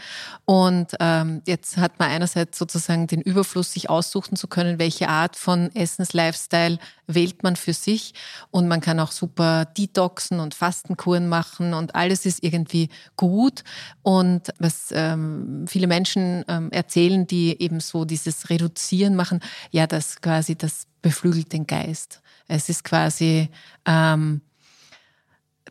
Und 0.47 0.95
ähm, 0.99 1.43
jetzt 1.47 1.77
hat 1.77 1.99
man 1.99 2.11
einerseits 2.11 2.59
sozusagen 2.59 3.07
den 3.07 3.21
Überfluss, 3.21 3.73
sich 3.73 3.91
aussuchen 3.91 4.37
zu 4.37 4.49
können, 4.49 4.79
welche 4.79 5.09
Art 5.09 5.37
von 5.37 5.71
Essens-Lifestyle 5.75 6.79
wählt 7.07 7.43
man 7.43 7.57
für 7.57 7.75
sich. 7.75 8.15
Und 8.51 8.67
man 8.67 8.81
kann 8.81 8.99
auch 8.99 9.13
super 9.13 9.67
Detoxen 9.67 10.41
und 10.41 10.55
Fastenkuren 10.55 11.29
machen 11.29 11.75
und 11.75 11.95
alles 11.95 12.25
ist 12.25 12.43
irgendwie 12.43 12.89
gut. 13.17 13.63
Und 14.03 14.49
was 14.59 14.89
ähm, 14.93 15.67
viele 15.69 15.87
Menschen 15.87 16.45
ähm, 16.49 16.71
erzählen, 16.71 17.27
die 17.27 17.61
eben 17.61 17.81
so 17.81 18.07
dieses 18.07 18.49
Reduzieren 18.49 19.17
machen, 19.17 19.41
ja, 19.71 19.87
das 19.87 20.21
quasi, 20.23 20.57
das 20.57 20.87
beflügelt 21.03 21.53
den 21.53 21.67
Geist. 21.67 22.23
Es 22.47 22.69
ist 22.69 22.85
quasi 22.85 23.49
ähm, 23.87 24.41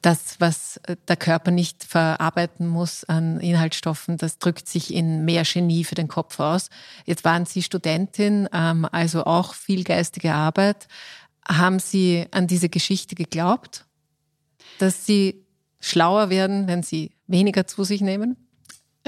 das, 0.01 0.39
was 0.39 0.79
der 1.07 1.15
Körper 1.15 1.51
nicht 1.51 1.83
verarbeiten 1.83 2.67
muss 2.67 3.03
an 3.03 3.39
Inhaltsstoffen, 3.39 4.17
das 4.17 4.37
drückt 4.37 4.67
sich 4.67 4.93
in 4.93 5.25
mehr 5.25 5.43
Genie 5.43 5.83
für 5.83 5.95
den 5.95 6.07
Kopf 6.07 6.39
aus. 6.39 6.69
Jetzt 7.05 7.25
waren 7.25 7.45
Sie 7.45 7.63
Studentin, 7.63 8.47
ähm, 8.53 8.87
also 8.91 9.25
auch 9.25 9.53
viel 9.53 9.83
geistige 9.83 10.33
Arbeit. 10.33 10.87
Haben 11.47 11.79
Sie 11.79 12.25
an 12.31 12.47
diese 12.47 12.69
Geschichte 12.69 13.15
geglaubt, 13.15 13.85
dass 14.79 15.05
Sie 15.05 15.45
schlauer 15.79 16.29
werden, 16.29 16.67
wenn 16.67 16.83
Sie 16.83 17.11
weniger 17.27 17.67
zu 17.67 17.83
sich 17.83 18.01
nehmen? 18.01 18.46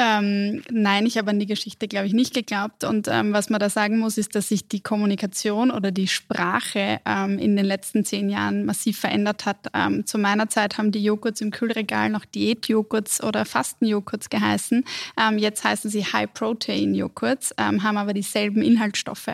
Ähm, 0.01 0.63
nein, 0.71 1.05
ich 1.05 1.17
habe 1.17 1.29
an 1.29 1.39
die 1.39 1.45
Geschichte, 1.45 1.89
glaube 1.89 2.07
ich, 2.07 2.13
nicht 2.13 2.33
geglaubt. 2.33 2.85
Und 2.85 3.09
ähm, 3.09 3.33
was 3.33 3.49
man 3.49 3.59
da 3.59 3.69
sagen 3.69 3.99
muss, 3.99 4.17
ist, 4.17 4.33
dass 4.33 4.47
sich 4.47 4.65
die 4.65 4.79
Kommunikation 4.79 5.71
oder 5.71 5.91
die 5.91 6.07
Sprache 6.07 7.01
ähm, 7.05 7.37
in 7.37 7.57
den 7.57 7.65
letzten 7.65 8.05
zehn 8.05 8.29
Jahren 8.29 8.63
massiv 8.63 8.97
verändert 8.97 9.45
hat. 9.45 9.67
Ähm, 9.73 10.05
zu 10.05 10.17
meiner 10.17 10.47
Zeit 10.47 10.77
haben 10.77 10.93
die 10.93 11.03
Joghurts 11.03 11.41
im 11.41 11.51
Kühlregal 11.51 12.09
noch 12.09 12.23
Diätjoghurts 12.23 13.21
oder 13.21 13.43
Fastenjoghurts 13.43 14.29
geheißen. 14.29 14.85
Ähm, 15.19 15.37
jetzt 15.37 15.65
heißen 15.65 15.91
sie 15.91 16.05
High-Protein-Joghurts, 16.05 17.55
ähm, 17.57 17.83
haben 17.83 17.97
aber 17.97 18.13
dieselben 18.13 18.61
Inhaltsstoffe. 18.61 19.33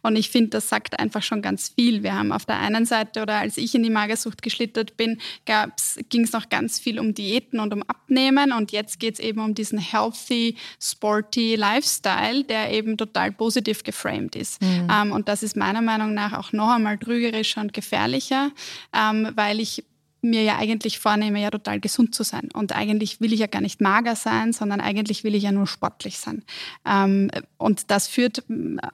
Und 0.00 0.16
ich 0.16 0.30
finde, 0.30 0.50
das 0.50 0.70
sagt 0.70 0.98
einfach 0.98 1.22
schon 1.22 1.42
ganz 1.42 1.68
viel. 1.68 2.02
Wir 2.02 2.14
haben 2.14 2.32
auf 2.32 2.46
der 2.46 2.58
einen 2.60 2.86
Seite 2.86 3.20
oder 3.20 3.36
als 3.40 3.58
ich 3.58 3.74
in 3.74 3.82
die 3.82 3.90
Magersucht 3.90 4.40
geschlittert 4.40 4.96
bin, 4.96 5.18
ging 6.08 6.22
es 6.22 6.32
noch 6.32 6.48
ganz 6.48 6.78
viel 6.78 6.98
um 6.98 7.12
Diäten 7.12 7.60
und 7.60 7.74
um 7.74 7.82
Abnehmen. 7.82 8.52
Und 8.52 8.72
jetzt 8.72 8.98
geht 9.00 9.14
es 9.14 9.20
eben 9.20 9.40
um 9.40 9.54
diesen 9.54 9.78
Health 9.78 9.97
healthy, 9.98 10.56
sporty 10.80 11.56
Lifestyle, 11.56 12.44
der 12.44 12.72
eben 12.72 12.96
total 12.96 13.32
positiv 13.32 13.82
geframed 13.82 14.36
ist. 14.36 14.62
Mhm. 14.62 14.88
Ähm, 14.90 15.12
und 15.12 15.28
das 15.28 15.42
ist 15.42 15.56
meiner 15.56 15.82
Meinung 15.82 16.14
nach 16.14 16.32
auch 16.32 16.52
noch 16.52 16.70
einmal 16.70 16.98
trügerischer 16.98 17.60
und 17.60 17.72
gefährlicher, 17.72 18.50
ähm, 18.92 19.28
weil 19.34 19.60
ich 19.60 19.84
mir 20.20 20.42
ja 20.42 20.56
eigentlich 20.56 20.98
vornehme, 20.98 21.40
ja 21.40 21.50
total 21.50 21.80
gesund 21.80 22.14
zu 22.14 22.22
sein. 22.22 22.48
Und 22.52 22.74
eigentlich 22.74 23.20
will 23.20 23.32
ich 23.32 23.40
ja 23.40 23.46
gar 23.46 23.60
nicht 23.60 23.80
mager 23.80 24.16
sein, 24.16 24.52
sondern 24.52 24.80
eigentlich 24.80 25.24
will 25.24 25.34
ich 25.34 25.44
ja 25.44 25.52
nur 25.52 25.66
sportlich 25.66 26.18
sein. 26.18 26.44
Ähm, 26.86 27.30
und 27.56 27.90
das 27.90 28.08
führt 28.08 28.44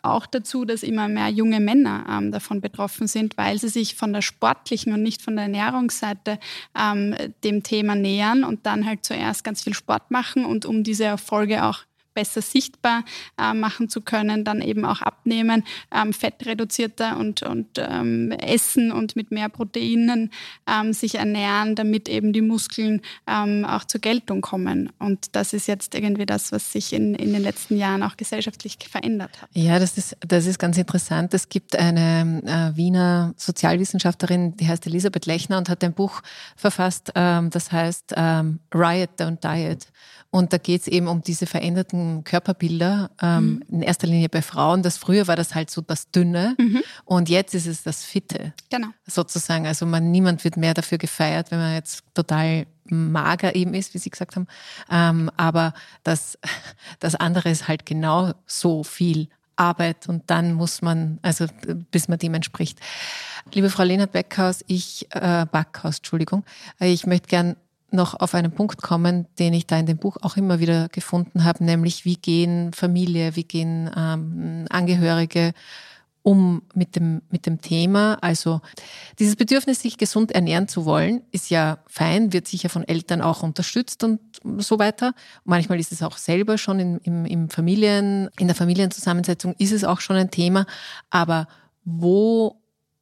auch 0.03 0.27
dazu, 0.27 0.65
dass 0.65 0.83
immer 0.83 1.09
mehr 1.09 1.29
junge 1.29 1.61
Männer 1.61 2.05
ähm, 2.09 2.33
davon 2.33 2.61
betroffen 2.61 3.07
sind, 3.07 3.37
weil 3.37 3.59
sie 3.59 3.69
sich 3.69 3.95
von 3.95 4.13
der 4.13 4.23
sportlichen 4.23 4.93
und 4.93 5.03
nicht 5.03 5.23
von 5.23 5.37
der 5.37 5.45
Ernährungsseite 5.45 6.39
ähm, 6.79 7.15
dem 7.43 7.63
Thema 7.63 7.95
nähern 7.95 8.45
und 8.45 8.67
dann 8.67 8.87
halt 8.87 9.05
zuerst 9.05 9.45
ganz 9.45 9.63
viel 9.63 9.75
Sport 9.75 10.11
machen 10.11 10.45
und 10.45 10.67
um 10.67 10.85
diese 10.85 11.05
Erfolge 11.05 11.65
auch 11.65 11.81
besser 12.15 12.43
sichtbar 12.43 13.05
äh, 13.39 13.53
machen 13.53 13.89
zu 13.89 14.01
können, 14.01 14.45
dann 14.45 14.63
eben 14.63 14.85
auch 14.85 15.03
abnehmen, 15.03 15.65
ähm, 15.93 16.13
fettreduzierter 16.13 17.19
und, 17.19 17.43
und 17.43 17.67
ähm, 17.79 18.31
essen 18.33 18.93
und 18.93 19.17
mit 19.17 19.31
mehr 19.31 19.49
Proteinen 19.49 20.31
ähm, 20.67 20.93
sich 20.93 21.17
ernähren, 21.17 21.75
damit 21.75 22.09
eben 22.09 22.33
die 22.33 22.41
Muskeln 22.41 23.03
ähm, 23.27 23.65
auch 23.65 23.85
zur 23.85 24.01
Geltung 24.01 24.41
kommen. 24.41 24.91
Und 24.99 25.35
das 25.35 25.53
ist 25.53 25.67
jetzt 25.67 25.95
irgendwie 25.95 26.27
das, 26.27 26.53
was 26.53 26.73
sich 26.73 26.93
in, 26.93 27.15
in 27.15 27.33
den 27.33 27.43
letzten 27.43 27.77
Jahren 27.77 28.03
auch 28.03 28.17
gesellschaftlich 28.17 28.79
verändert 28.89 29.43
hat. 29.43 29.49
Ja, 29.55 29.79
das 29.79 29.99
ist, 29.99 30.17
das 30.21 30.47
ist 30.47 30.59
ganz 30.59 30.79
interessant. 30.79 31.35
Es 31.35 31.49
gibt 31.49 31.77
eine 31.77 32.43
äh, 32.45 32.77
Wiener 32.77 33.35
Sozialwissenschaftlerin, 33.37 34.57
die 34.57 34.69
heißt 34.69 34.87
Elisabeth 34.87 35.27
Lechner 35.27 35.59
und 35.59 35.69
hat 35.69 35.83
ein 35.83 35.93
Buch 35.93 36.23
verfasst, 36.57 37.13
ähm, 37.15 37.51
das 37.51 37.73
heißt 37.73 38.15
ähm, 38.17 38.61
Riot, 38.73 39.11
Don't 39.19 39.41
Diet. 39.43 39.89
Und 40.31 40.53
da 40.53 40.59
geht 40.59 40.81
es 40.81 40.89
eben 40.89 41.07
um 41.07 41.23
diese 41.23 41.47
veränderten 41.47 42.04
Körperbilder, 42.25 43.11
ähm, 43.23 43.63
mhm. 43.69 43.77
in 43.77 43.83
erster 43.83 44.07
Linie 44.07 44.29
bei 44.29 44.43
Frauen. 44.43 44.83
Das 44.83 44.97
früher 44.97 45.27
war 45.27 45.37
das 45.37 45.55
halt 45.55 45.71
so 45.71 45.81
das 45.81 46.11
Dünne 46.11 46.55
mhm. 46.59 46.83
und 47.05 47.29
jetzt 47.29 47.55
ist 47.55 47.67
es 47.67 47.83
das 47.83 48.05
Fitte. 48.05 48.53
Genau. 48.71 48.89
Sozusagen. 49.07 49.67
Also 49.67 49.87
man, 49.87 50.11
niemand 50.11 50.45
wird 50.45 50.57
mehr 50.57 50.75
dafür 50.75 50.99
gefeiert, 50.99 51.51
wenn 51.51 51.59
man 51.59 51.75
jetzt 51.75 52.05
total 52.15 52.67
mager 52.85 53.55
eben 53.55 53.75
ist, 53.75 53.95
wie 53.95 53.99
Sie 53.99 54.11
gesagt 54.11 54.37
haben. 54.37 54.47
Ähm, 54.91 55.31
aber 55.37 55.75
das, 56.03 56.39
das 57.01 57.15
andere 57.15 57.51
ist 57.51 57.69
halt 57.69 57.87
genau 57.87 58.33
so 58.47 58.85
viel 58.85 59.29
Arbeit 59.57 60.09
und 60.09 60.25
dann 60.31 60.53
muss 60.53 60.83
man, 60.83 61.19
also 61.23 61.47
bis 61.91 62.09
man 62.09 62.19
dem 62.19 62.35
entspricht. 62.35 62.79
Liebe 63.53 63.71
Frau 63.71 63.85
Leonhard 63.85 64.13
Beckhaus, 64.13 64.65
ich, 64.67 65.07
äh, 65.11 65.47
Backhaus, 65.51 65.99
Entschuldigung, 65.99 66.45
ich 66.81 67.07
möchte 67.07 67.29
gern 67.29 67.57
noch 67.95 68.21
auf 68.21 68.35
einen 68.35 68.53
Punkt 68.53 68.83
kommen, 68.83 69.27
den 69.39 69.55
ich 69.55 69.67
da 69.67 69.79
in 69.79 69.87
dem 69.87 69.99
Buch 69.99 70.17
auch 70.21 70.37
immer 70.37 70.61
wieder 70.61 70.89
gefunden 70.89 71.45
habe, 71.45 71.65
nämlich 71.65 72.05
wie 72.05 72.17
gehen 72.17 72.73
Familie, 72.73 73.37
wie 73.37 73.45
gehen 73.45 73.91
ähm, 73.97 74.67
Angehörige 74.71 75.55
um 76.25 76.63
mit 76.75 76.97
dem, 76.97 77.21
mit 77.31 77.45
dem 77.45 77.61
Thema. 77.61 78.15
Also 78.23 78.63
dieses 79.19 79.37
Bedürfnis, 79.37 79.83
sich 79.83 79.99
gesund 79.99 80.33
ernähren 80.33 80.69
zu 80.69 80.87
wollen, 80.87 81.21
ist 81.33 81.51
ja 81.51 81.79
fein, 81.87 82.33
wird 82.33 82.49
sicher 82.49 82.71
von 82.71 82.83
Eltern 82.83 83.21
auch 83.21 83.43
unterstützt 83.43 84.03
und 84.05 84.21
so 84.57 84.79
weiter. 84.79 85.13
manchmal 85.45 85.79
ist 85.79 85.93
es 85.93 86.03
auch 86.03 86.17
selber 86.17 86.57
schon 86.57 86.81
in, 86.81 86.99
im, 87.01 87.27
im 87.27 87.51
Familien, 87.51 88.31
in 88.39 88.47
der 88.47 88.57
Familienzusammensetzung 88.57 89.55
ist 89.59 89.73
es 89.73 89.85
auch 89.85 90.01
schon 90.01 90.17
ein 90.17 90.31
Thema. 90.31 90.65
Aber 91.11 91.47
wo, 91.85 92.57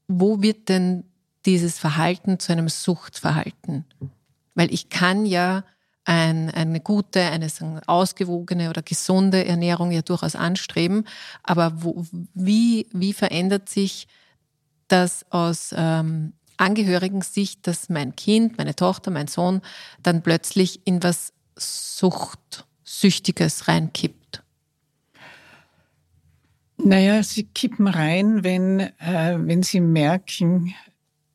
wo 0.08 0.42
wird 0.42 0.68
denn 0.68 1.04
dieses 1.46 1.78
Verhalten 1.78 2.40
zu 2.40 2.50
einem 2.50 2.68
Suchtverhalten? 2.68 3.84
Weil 4.54 4.72
ich 4.72 4.88
kann 4.88 5.26
ja 5.26 5.64
ein, 6.04 6.50
eine 6.50 6.80
gute, 6.80 7.22
eine 7.22 7.48
ausgewogene 7.86 8.70
oder 8.70 8.82
gesunde 8.82 9.44
Ernährung 9.44 9.90
ja 9.90 10.02
durchaus 10.02 10.34
anstreben. 10.34 11.04
Aber 11.42 11.82
wo, 11.82 12.04
wie, 12.34 12.88
wie 12.92 13.12
verändert 13.12 13.68
sich 13.68 14.08
das 14.88 15.24
aus 15.30 15.74
ähm, 15.76 16.32
Angehörigen-Sicht, 16.56 17.66
dass 17.66 17.88
mein 17.88 18.16
Kind, 18.16 18.58
meine 18.58 18.76
Tochter, 18.76 19.10
mein 19.10 19.28
Sohn 19.28 19.62
dann 20.02 20.22
plötzlich 20.22 20.86
in 20.86 21.02
was 21.02 21.32
Suchtsüchtiges 21.56 23.68
reinkippt? 23.68 24.42
Naja, 26.84 27.22
sie 27.22 27.44
kippen 27.44 27.86
rein, 27.86 28.42
wenn, 28.42 28.80
äh, 28.80 29.38
wenn 29.38 29.62
sie 29.62 29.80
merken, 29.80 30.74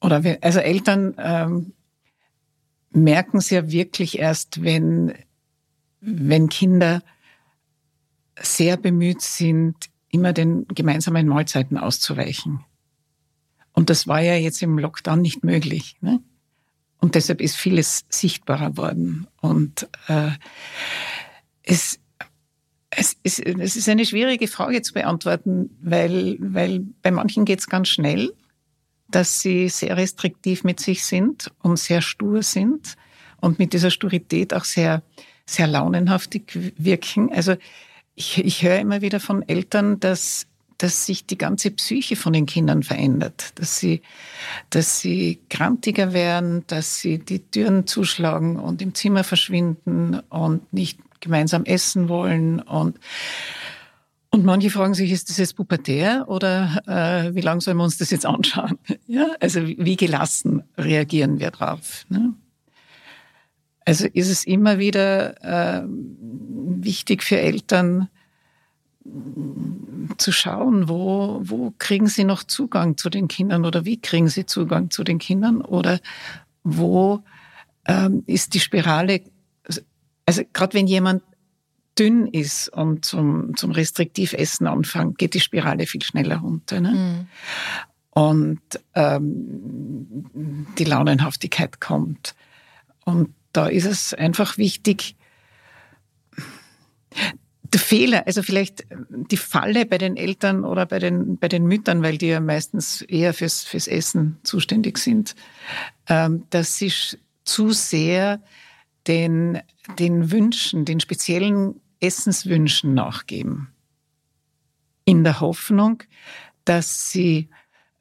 oder 0.01 0.23
wenn, 0.23 0.43
also 0.43 0.59
Eltern 0.59 1.15
ähm, 1.17 1.73
merken 2.97 3.37
es 3.37 3.49
ja 3.49 3.69
wirklich 3.71 4.19
erst, 4.19 4.63
wenn, 4.63 5.13
wenn 6.01 6.49
Kinder 6.49 7.03
sehr 8.39 8.77
bemüht 8.77 9.21
sind, 9.21 9.75
immer 10.09 10.33
den 10.33 10.67
gemeinsamen 10.67 11.27
Mahlzeiten 11.27 11.77
auszuweichen. 11.77 12.63
Und 13.73 13.89
das 13.89 14.07
war 14.07 14.21
ja 14.21 14.35
jetzt 14.35 14.61
im 14.61 14.79
Lockdown 14.79 15.21
nicht 15.21 15.43
möglich. 15.43 15.97
Ne? 16.01 16.19
Und 16.99 17.15
deshalb 17.15 17.41
ist 17.41 17.55
vieles 17.55 18.05
sichtbarer 18.09 18.77
worden. 18.77 19.27
Und 19.41 19.87
äh, 20.07 20.31
es, 21.61 21.99
es, 22.89 23.17
ist, 23.21 23.39
es 23.39 23.75
ist 23.75 23.89
eine 23.89 24.05
schwierige 24.05 24.47
Frage 24.47 24.81
zu 24.81 24.93
beantworten, 24.93 25.77
weil, 25.81 26.37
weil 26.39 26.79
bei 27.01 27.11
manchen 27.11 27.45
geht 27.45 27.59
es 27.59 27.67
ganz 27.67 27.89
schnell 27.89 28.33
dass 29.09 29.41
sie 29.41 29.69
sehr 29.69 29.97
restriktiv 29.97 30.63
mit 30.63 30.79
sich 30.79 31.05
sind 31.05 31.51
und 31.61 31.77
sehr 31.77 32.01
stur 32.01 32.43
sind 32.43 32.95
und 33.39 33.59
mit 33.59 33.73
dieser 33.73 33.91
Sturität 33.91 34.53
auch 34.53 34.65
sehr, 34.65 35.01
sehr 35.45 35.67
launenhaftig 35.67 36.73
wirken. 36.77 37.31
Also 37.31 37.55
ich, 38.15 38.43
ich 38.43 38.63
höre 38.63 38.79
immer 38.79 39.01
wieder 39.01 39.19
von 39.19 39.47
Eltern, 39.47 39.99
dass, 39.99 40.47
dass 40.77 41.05
sich 41.05 41.25
die 41.25 41.37
ganze 41.37 41.71
Psyche 41.71 42.15
von 42.15 42.33
den 42.33 42.45
Kindern 42.45 42.83
verändert, 42.83 43.51
dass 43.55 43.77
sie, 43.77 44.01
dass 44.69 44.99
sie 44.99 45.39
krantiger 45.49 46.13
werden, 46.13 46.63
dass 46.67 46.99
sie 46.99 47.19
die 47.19 47.39
Türen 47.39 47.87
zuschlagen 47.87 48.57
und 48.57 48.81
im 48.81 48.93
Zimmer 48.93 49.23
verschwinden 49.23 50.19
und 50.29 50.73
nicht 50.73 50.99
gemeinsam 51.19 51.63
essen 51.65 52.09
wollen 52.09 52.59
und 52.59 52.99
und 54.37 54.45
manche 54.45 54.69
fragen 54.69 54.93
sich, 54.93 55.11
ist 55.11 55.31
das 55.31 55.37
jetzt 55.37 55.55
pubertär 55.55 56.25
oder 56.27 56.83
äh, 56.85 57.33
wie 57.33 57.41
lange 57.41 57.59
sollen 57.59 57.77
wir 57.77 57.83
uns 57.83 57.97
das 57.97 58.11
jetzt 58.11 58.25
anschauen? 58.25 58.77
Ja, 59.07 59.25
also 59.39 59.65
wie 59.65 59.95
gelassen 59.95 60.61
reagieren 60.77 61.39
wir 61.39 61.49
drauf? 61.49 62.05
Ne? 62.09 62.35
Also 63.83 64.05
ist 64.05 64.29
es 64.29 64.43
immer 64.43 64.77
wieder 64.77 65.79
äh, 65.79 65.87
wichtig 65.87 67.23
für 67.23 67.39
Eltern, 67.39 68.09
zu 70.17 70.31
schauen, 70.31 70.87
wo, 70.87 71.39
wo 71.41 71.73
kriegen 71.79 72.07
sie 72.07 72.23
noch 72.23 72.43
Zugang 72.43 72.95
zu 72.95 73.09
den 73.09 73.27
Kindern 73.27 73.65
oder 73.65 73.85
wie 73.85 73.99
kriegen 73.99 74.27
sie 74.27 74.45
Zugang 74.45 74.91
zu 74.91 75.03
den 75.03 75.17
Kindern 75.17 75.61
oder 75.61 75.99
wo 76.63 77.23
ähm, 77.87 78.23
ist 78.27 78.53
die 78.53 78.59
Spirale, 78.59 79.21
also 80.25 80.43
gerade 80.53 80.75
wenn 80.75 80.85
jemand 80.85 81.23
dünn 81.99 82.27
ist 82.27 82.69
und 82.69 83.05
zum, 83.05 83.55
zum 83.55 83.71
Restriktivessen 83.71 84.67
anfängt, 84.67 85.17
geht 85.17 85.33
die 85.33 85.39
Spirale 85.39 85.85
viel 85.85 86.03
schneller 86.03 86.37
runter. 86.37 86.79
Ne? 86.79 86.91
Mhm. 86.91 87.27
Und 88.11 88.61
ähm, 88.95 90.25
die 90.77 90.83
Launenhaftigkeit 90.83 91.79
kommt. 91.79 92.35
Und 93.05 93.33
da 93.53 93.67
ist 93.67 93.85
es 93.85 94.13
einfach 94.13 94.57
wichtig, 94.57 95.15
der 97.73 97.79
Fehler, 97.79 98.25
also 98.25 98.43
vielleicht 98.43 98.85
die 99.09 99.37
Falle 99.37 99.85
bei 99.85 99.97
den 99.97 100.15
Eltern 100.15 100.63
oder 100.63 100.85
bei 100.85 100.99
den, 100.99 101.37
bei 101.37 101.47
den 101.47 101.65
Müttern, 101.65 102.01
weil 102.01 102.17
die 102.17 102.27
ja 102.27 102.39
meistens 102.39 103.01
eher 103.01 103.33
fürs, 103.33 103.63
fürs 103.63 103.87
Essen 103.87 104.37
zuständig 104.43 104.97
sind, 104.97 105.35
ähm, 106.07 106.45
dass 106.49 106.77
sie 106.77 106.91
zu 107.43 107.71
sehr 107.71 108.41
den, 109.07 109.59
den 109.99 110.31
Wünschen, 110.31 110.85
den 110.85 110.99
speziellen 110.99 111.79
Essenswünschen 111.99 112.93
nachgeben. 112.93 113.69
In 115.05 115.23
der 115.23 115.39
Hoffnung, 115.39 116.03
dass 116.65 117.11
sie, 117.11 117.49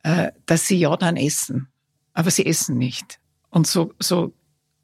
äh, 0.02 0.32
dass 0.46 0.66
sie 0.66 0.78
ja 0.78 0.96
dann 0.96 1.16
essen. 1.16 1.68
Aber 2.12 2.30
sie 2.30 2.46
essen 2.46 2.78
nicht. 2.78 3.20
Und 3.50 3.66
so, 3.66 3.94
so, 3.98 4.32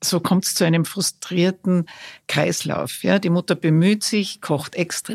so 0.02 0.20
kommt 0.20 0.44
es 0.44 0.54
zu 0.54 0.64
einem 0.64 0.84
frustrierten 0.84 1.86
Kreislauf. 2.28 3.02
Ja, 3.02 3.18
die 3.18 3.30
Mutter 3.30 3.54
bemüht 3.54 4.04
sich, 4.04 4.40
kocht 4.40 4.74
extra 4.74 5.14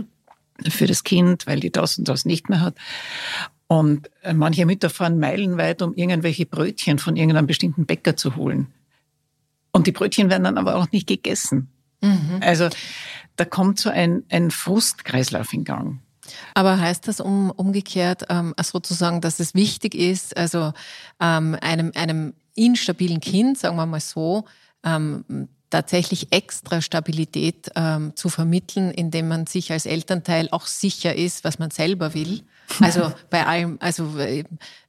für 0.68 0.88
das 0.88 1.04
Kind, 1.04 1.48
weil 1.48 1.60
die 1.60 1.72
das 1.72 1.98
und 1.98 2.08
das 2.08 2.26
nicht 2.26 2.50
mehr 2.50 2.62
hat. 2.62 2.76
Und 3.68 4.10
äh, 4.22 4.34
manche 4.34 4.66
Mütter 4.66 4.90
fahren 4.90 5.20
meilenweit, 5.20 5.82
um 5.82 5.94
irgendwelche 5.94 6.46
Brötchen 6.46 7.00
von 7.00 7.16
irgendeinem 7.16 7.48
bestimmten 7.48 7.86
Bäcker 7.86 8.16
zu 8.16 8.36
holen. 8.36 8.68
Und 9.72 9.88
die 9.88 9.92
Brötchen 9.92 10.30
werden 10.30 10.46
dann 10.46 10.58
aber 10.58 10.76
auch 10.76 10.92
nicht 10.92 11.08
gegessen. 11.08 11.70
Mhm. 12.02 12.40
Also 12.42 12.70
da 13.38 13.46
kommt 13.46 13.80
so 13.80 13.90
ein, 13.90 14.24
ein 14.30 14.52
Frustkreislauf 14.52 15.54
in 15.54 15.64
Gang. 15.64 16.00
Aber 16.54 16.80
heißt 16.80 17.08
das 17.08 17.22
um, 17.22 17.52
umgekehrt 17.52 18.26
ähm, 18.30 18.54
sozusagen, 18.62 19.22
dass 19.22 19.40
es 19.40 19.54
wichtig 19.54 19.96
ist, 19.96 20.36
also 20.36 20.74
ähm, 21.22 21.58
einem, 21.62 21.92
einem 21.96 22.34
instabilen 22.56 23.22
Kind, 23.22 23.58
sagen 23.58 23.78
wir 23.78 23.86
mal 23.86 24.02
so, 24.02 24.46
ähm, 24.84 25.48
tatsächlich 25.70 26.32
extra 26.32 26.82
Stabilität 26.82 27.72
ähm, 27.76 28.16
zu 28.16 28.30
vermitteln, 28.30 28.92
indem 28.92 29.28
man 29.28 29.48
sich 29.48 29.72
als 29.72 29.86
Elternteil 29.86 30.48
auch 30.52 30.66
sicher 30.66 31.16
ist, 31.16 31.44
was 31.44 31.60
man 31.60 31.72
selber 31.72 32.14
will? 32.14 32.44
Also 32.80 33.12
bei 33.30 33.46
allem, 33.46 33.78
also 33.82 34.16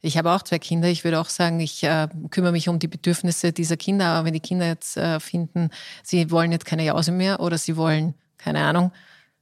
ich 0.01 0.19
habe 0.19 0.31
auch 0.31 0.43
zwei 0.43 0.59
Kinder. 0.59 0.89
Ich 0.89 1.05
würde 1.05 1.21
auch 1.21 1.29
sagen, 1.29 1.61
ich 1.61 1.83
äh, 1.83 2.09
kümmere 2.31 2.53
mich 2.53 2.69
um 2.69 2.79
die 2.79 2.89
Bedürfnisse 2.89 3.53
dieser 3.53 3.77
Kinder. 3.77 4.07
Aber 4.07 4.27
wenn 4.27 4.35
die 4.35 4.41
Kinder 4.41 4.67
jetzt 4.67 4.97
äh, 4.97 5.19
finden, 5.19 5.71
sie 6.03 6.31
wollen 6.31 6.53
jetzt 6.53 6.65
keine 6.65 6.85
Jause 6.85 7.13
mehr 7.13 7.41
oder 7.41 7.59
sie 7.59 7.77
wollen, 7.77 8.15
keine 8.39 8.61
Ahnung, 8.65 8.93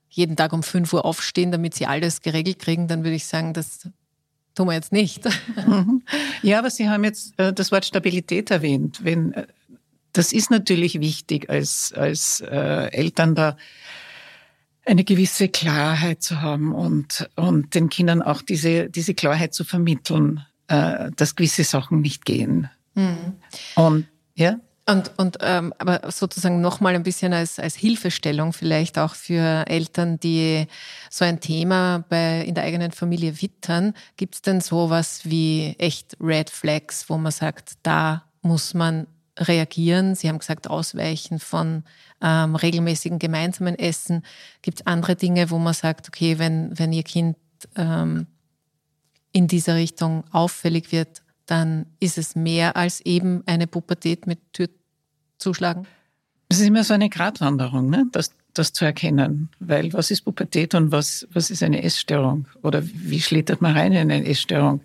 jeden 0.08 0.36
Tag 0.36 0.52
um 0.52 0.62
5 0.62 0.92
Uhr 0.92 1.04
aufstehen, 1.04 1.52
damit 1.52 1.74
sie 1.74 1.86
alles 1.86 2.22
geregelt 2.22 2.58
kriegen, 2.58 2.88
dann 2.88 3.04
würde 3.04 3.16
ich 3.16 3.26
sagen, 3.26 3.52
das 3.52 3.88
tun 4.54 4.68
wir 4.68 4.74
jetzt 4.74 4.92
nicht. 4.92 5.24
Mhm. 5.66 6.02
Ja, 6.42 6.60
aber 6.60 6.70
Sie 6.70 6.88
haben 6.88 7.02
jetzt 7.02 7.38
äh, 7.38 7.52
das 7.52 7.72
Wort 7.72 7.84
Stabilität 7.84 8.50
erwähnt. 8.50 9.00
Wenn, 9.02 9.32
äh, 9.32 9.46
das 10.12 10.32
ist 10.32 10.50
natürlich 10.50 11.00
wichtig 11.00 11.50
als, 11.50 11.92
als 11.94 12.40
äh, 12.40 12.92
Eltern 12.92 13.34
da 13.34 13.56
eine 14.84 15.02
gewisse 15.02 15.48
Klarheit 15.48 16.22
zu 16.22 16.40
haben 16.40 16.72
und, 16.72 17.28
und 17.34 17.74
den 17.74 17.88
Kindern 17.88 18.22
auch 18.22 18.42
diese, 18.42 18.88
diese 18.88 19.14
Klarheit 19.14 19.52
zu 19.52 19.64
vermitteln, 19.64 20.46
dass 20.68 21.34
gewisse 21.34 21.64
Sachen 21.64 22.00
nicht 22.00 22.24
gehen. 22.24 22.70
Mhm. 22.94 23.34
Und 23.74 24.06
ja. 24.36 24.60
Und, 24.88 25.10
und 25.16 25.38
ähm, 25.40 25.74
aber 25.78 26.12
sozusagen 26.12 26.60
nochmal 26.60 26.94
ein 26.94 27.02
bisschen 27.02 27.32
als, 27.32 27.58
als 27.58 27.74
Hilfestellung 27.74 28.52
vielleicht 28.52 28.98
auch 28.98 29.16
für 29.16 29.64
Eltern, 29.66 30.20
die 30.20 30.68
so 31.10 31.24
ein 31.24 31.40
Thema 31.40 32.04
bei, 32.08 32.42
in 32.42 32.54
der 32.54 32.62
eigenen 32.62 32.92
Familie 32.92 33.42
wittern. 33.42 33.94
Gibt 34.16 34.36
es 34.36 34.42
denn 34.42 34.60
sowas 34.60 35.22
wie 35.24 35.74
echt 35.78 36.16
Red 36.20 36.50
Flags, 36.50 37.10
wo 37.10 37.18
man 37.18 37.32
sagt, 37.32 37.72
da 37.82 38.22
muss 38.42 38.74
man 38.74 39.08
reagieren? 39.36 40.14
Sie 40.14 40.28
haben 40.28 40.38
gesagt, 40.38 40.70
ausweichen 40.70 41.40
von 41.40 41.82
ähm, 42.22 42.54
regelmäßigen 42.54 43.18
gemeinsamen 43.18 43.76
Essen. 43.76 44.22
Gibt 44.62 44.80
es 44.80 44.86
andere 44.86 45.16
Dinge, 45.16 45.50
wo 45.50 45.58
man 45.58 45.74
sagt, 45.74 46.06
okay, 46.06 46.38
wenn, 46.38 46.78
wenn 46.78 46.92
Ihr 46.92 47.02
Kind 47.02 47.36
ähm, 47.74 48.28
in 49.32 49.48
dieser 49.48 49.74
Richtung 49.74 50.22
auffällig 50.30 50.92
wird, 50.92 51.22
dann 51.46 51.86
ist 52.00 52.18
es 52.18 52.36
mehr 52.36 52.76
als 52.76 53.00
eben 53.00 53.42
eine 53.46 53.66
Pubertät 53.66 54.26
mit 54.26 54.52
Tür 54.52 54.68
zuschlagen? 55.38 55.86
Es 56.48 56.60
ist 56.60 56.66
immer 56.66 56.84
so 56.84 56.94
eine 56.94 57.08
Gratwanderung, 57.08 57.90
ne? 57.90 58.06
das, 58.12 58.32
das 58.54 58.72
zu 58.72 58.84
erkennen. 58.84 59.48
Weil 59.58 59.92
was 59.92 60.10
ist 60.10 60.22
Pubertät 60.22 60.74
und 60.74 60.92
was, 60.92 61.26
was 61.32 61.50
ist 61.50 61.62
eine 61.62 61.82
Essstörung? 61.82 62.46
Oder 62.62 62.82
wie 62.84 63.20
schlittert 63.20 63.60
man 63.60 63.76
rein 63.76 63.92
in 63.92 64.10
eine 64.10 64.26
Essstörung? 64.26 64.80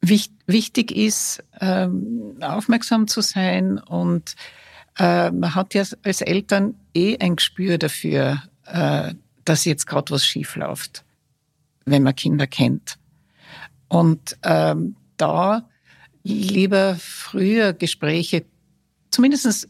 Wichtig 0.00 0.92
ist, 0.92 1.42
ähm, 1.60 2.36
aufmerksam 2.40 3.08
zu 3.08 3.22
sein 3.22 3.78
und 3.78 4.36
äh, 4.98 5.30
man 5.30 5.54
hat 5.54 5.74
ja 5.74 5.82
als 6.04 6.20
Eltern 6.20 6.74
eh 6.94 7.18
ein 7.18 7.36
Gespür 7.36 7.78
dafür, 7.78 8.42
äh, 8.66 9.14
dass 9.44 9.64
jetzt 9.64 9.86
gerade 9.86 10.12
was 10.12 10.24
schief 10.24 10.54
läuft, 10.54 11.04
wenn 11.84 12.04
man 12.04 12.14
Kinder 12.14 12.46
kennt. 12.46 12.98
Und 13.88 14.36
ähm, 14.42 14.96
da 15.16 15.68
lieber 16.22 16.96
früher 16.98 17.72
Gespräche, 17.72 18.44
zumindest 19.10 19.68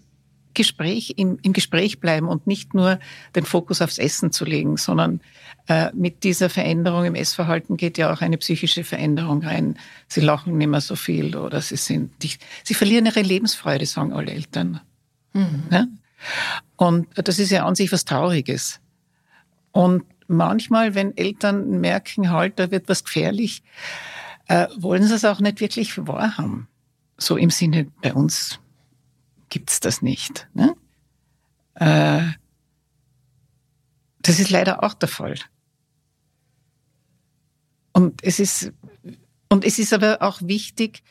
Gespräch 0.56 1.14
im, 1.16 1.38
im 1.42 1.52
Gespräch 1.52 2.00
bleiben 2.00 2.28
und 2.28 2.46
nicht 2.46 2.74
nur 2.74 2.98
den 3.36 3.44
Fokus 3.44 3.82
aufs 3.82 3.98
Essen 3.98 4.32
zu 4.32 4.44
legen, 4.44 4.78
sondern 4.78 5.20
äh, 5.68 5.90
mit 5.94 6.24
dieser 6.24 6.48
Veränderung 6.48 7.04
im 7.04 7.14
Essverhalten 7.14 7.76
geht 7.76 7.98
ja 7.98 8.12
auch 8.12 8.22
eine 8.22 8.38
psychische 8.38 8.82
Veränderung 8.82 9.42
rein. 9.44 9.78
Sie 10.08 10.22
lachen 10.22 10.56
nicht 10.56 10.68
mehr 10.68 10.80
so 10.80 10.96
viel 10.96 11.36
oder 11.36 11.60
sie 11.60 11.76
sind, 11.76 12.10
die, 12.22 12.32
sie 12.64 12.74
verlieren 12.74 13.06
ihre 13.06 13.20
Lebensfreude, 13.20 13.84
sagen 13.84 14.12
alle 14.12 14.32
Eltern. 14.32 14.80
Mhm. 15.34 15.64
Ja? 15.70 15.86
Und 16.76 17.06
das 17.14 17.38
ist 17.38 17.50
ja 17.50 17.66
an 17.66 17.74
sich 17.74 17.92
was 17.92 18.06
Trauriges. 18.06 18.80
Und 19.72 20.04
manchmal, 20.28 20.94
wenn 20.94 21.16
Eltern 21.16 21.80
merken, 21.80 22.30
halt, 22.30 22.58
da 22.58 22.70
wird 22.70 22.88
was 22.88 23.04
gefährlich, 23.04 23.62
äh, 24.48 24.66
wollen 24.76 25.04
sie 25.04 25.14
es 25.14 25.24
auch 25.24 25.40
nicht 25.40 25.60
wirklich 25.60 25.96
wahrhaben. 26.06 26.68
So 27.18 27.36
im 27.36 27.50
Sinne, 27.50 27.86
bei 28.02 28.14
uns 28.14 28.60
gibt's 29.48 29.80
das 29.80 30.02
nicht. 30.02 30.48
Ne? 30.54 30.74
Äh, 31.74 32.22
das 34.20 34.40
ist 34.40 34.50
leider 34.50 34.82
auch 34.82 34.94
der 34.94 35.08
Fall. 35.08 35.36
Und 37.92 38.22
es 38.22 38.40
ist, 38.40 38.72
und 39.48 39.64
es 39.64 39.78
ist 39.78 39.92
aber 39.92 40.20
auch 40.20 40.42
wichtig, 40.42 41.02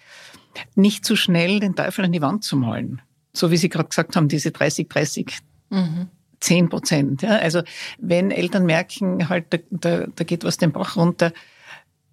nicht 0.76 1.06
zu 1.06 1.16
schnell 1.16 1.60
den 1.60 1.76
Teufel 1.76 2.06
an 2.06 2.12
die 2.12 2.22
Wand 2.22 2.44
zu 2.44 2.56
malen. 2.58 3.02
So 3.34 3.52
wie 3.52 3.58
Sie 3.58 3.70
gerade 3.70 3.90
gesagt 3.90 4.16
haben, 4.16 4.28
diese 4.28 4.52
30, 4.52 4.88
30, 4.88 5.40
mhm. 5.70 6.10
10 6.46 6.70
Prozent. 6.70 7.22
Ja? 7.22 7.38
Also 7.38 7.62
wenn 7.98 8.32
Eltern 8.32 8.66
merken, 8.66 9.30
halt, 9.30 9.46
da, 9.50 9.58
da, 9.70 10.08
da 10.08 10.24
geht 10.24 10.44
was 10.44 10.58
den 10.58 10.72
Bach 10.72 10.96
runter, 10.96 11.32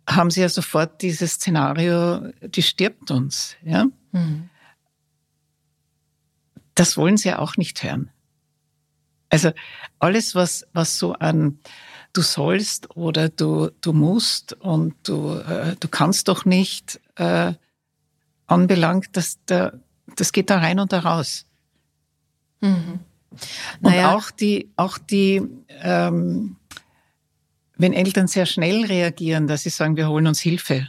haben 0.09 0.31
sie 0.31 0.41
ja 0.41 0.49
sofort 0.49 1.03
dieses 1.03 1.33
Szenario, 1.33 2.33
die 2.43 2.63
stirbt 2.63 3.11
uns. 3.11 3.57
Ja? 3.65 3.87
Mhm 4.13 4.51
das 6.75 6.97
wollen 6.97 7.17
sie 7.17 7.29
ja 7.29 7.39
auch 7.39 7.57
nicht 7.57 7.83
hören. 7.83 8.11
Also 9.29 9.53
alles, 9.99 10.35
was, 10.35 10.67
was 10.73 10.99
so 10.99 11.15
an 11.15 11.59
du 12.13 12.21
sollst 12.21 12.95
oder 12.97 13.31
du, 13.31 13.71
du 13.81 13.93
musst 13.93 14.53
und 14.55 14.95
du, 15.09 15.39
äh, 15.39 15.77
du 15.81 15.89
kannst 15.89 16.29
doch 16.29 16.45
nicht 16.45 17.01
äh, 17.17 17.55
anbelangt, 18.47 19.17
das, 19.17 19.39
da, 19.47 19.73
das 20.17 20.33
geht 20.33 20.51
da 20.51 20.59
rein 20.59 20.79
und 20.79 20.93
da 20.93 21.01
raus. 21.01 21.47
Mhm. 22.61 23.01
Naja. 23.81 24.11
Und 24.11 24.17
auch 24.17 24.31
die, 24.31 24.71
auch 24.77 24.99
die 24.99 25.43
ähm, 25.83 26.57
wenn 27.77 27.93
Eltern 27.93 28.29
sehr 28.29 28.47
schnell 28.47 28.85
reagieren, 28.87 29.47
dass 29.47 29.65
sie 29.65 29.71
sagen, 29.71 29.97
wir 29.97 30.09
holen 30.09 30.27
uns 30.27 30.41
Hilfe, 30.41 30.89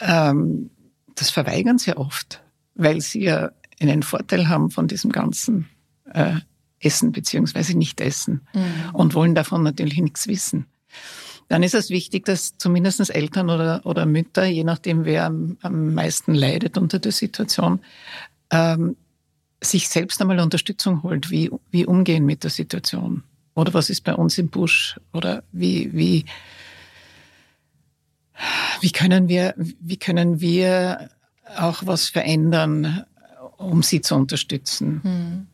ähm, 0.00 0.70
das 1.14 1.30
verweigern 1.30 1.78
sie 1.78 1.96
oft, 1.96 2.42
weil 2.74 3.00
sie 3.00 3.24
ja 3.24 3.50
einen 3.80 4.02
Vorteil 4.02 4.48
haben 4.48 4.70
von 4.70 4.88
diesem 4.88 5.12
ganzen 5.12 5.68
äh, 6.12 6.36
Essen 6.80 7.12
beziehungsweise 7.12 7.76
Nicht-Essen 7.76 8.46
mhm. 8.54 8.94
und 8.94 9.14
wollen 9.14 9.34
davon 9.34 9.62
natürlich 9.62 9.98
nichts 9.98 10.28
wissen. 10.28 10.66
Dann 11.48 11.62
ist 11.62 11.74
es 11.74 11.90
wichtig, 11.90 12.24
dass 12.24 12.56
zumindest 12.58 13.14
Eltern 13.14 13.50
oder, 13.50 13.84
oder 13.84 14.06
Mütter, 14.06 14.44
je 14.44 14.64
nachdem 14.64 15.04
wer 15.04 15.26
am, 15.26 15.58
am 15.62 15.94
meisten 15.94 16.34
leidet 16.34 16.78
unter 16.78 16.98
der 16.98 17.12
Situation, 17.12 17.80
ähm, 18.50 18.96
sich 19.60 19.88
selbst 19.88 20.20
einmal 20.20 20.40
Unterstützung 20.40 21.02
holt, 21.02 21.30
wie, 21.30 21.50
wie 21.70 21.86
umgehen 21.86 22.24
mit 22.24 22.44
der 22.44 22.50
Situation. 22.50 23.24
oder 23.54 23.74
was 23.74 23.90
ist 23.90 24.02
bei 24.04 24.14
uns 24.14 24.38
im 24.38 24.50
Busch 24.50 24.98
oder 25.12 25.42
wie, 25.52 25.92
wie, 25.92 26.24
wie 28.80 28.92
können 28.92 29.28
wir, 29.28 29.54
wie 29.56 29.96
können 29.96 30.40
wir 30.40 31.10
auch 31.56 31.82
was 31.84 32.08
verändern, 32.08 33.04
um 33.56 33.82
sie 33.82 34.00
zu 34.00 34.14
unterstützen? 34.14 35.00
Hm. 35.02 35.46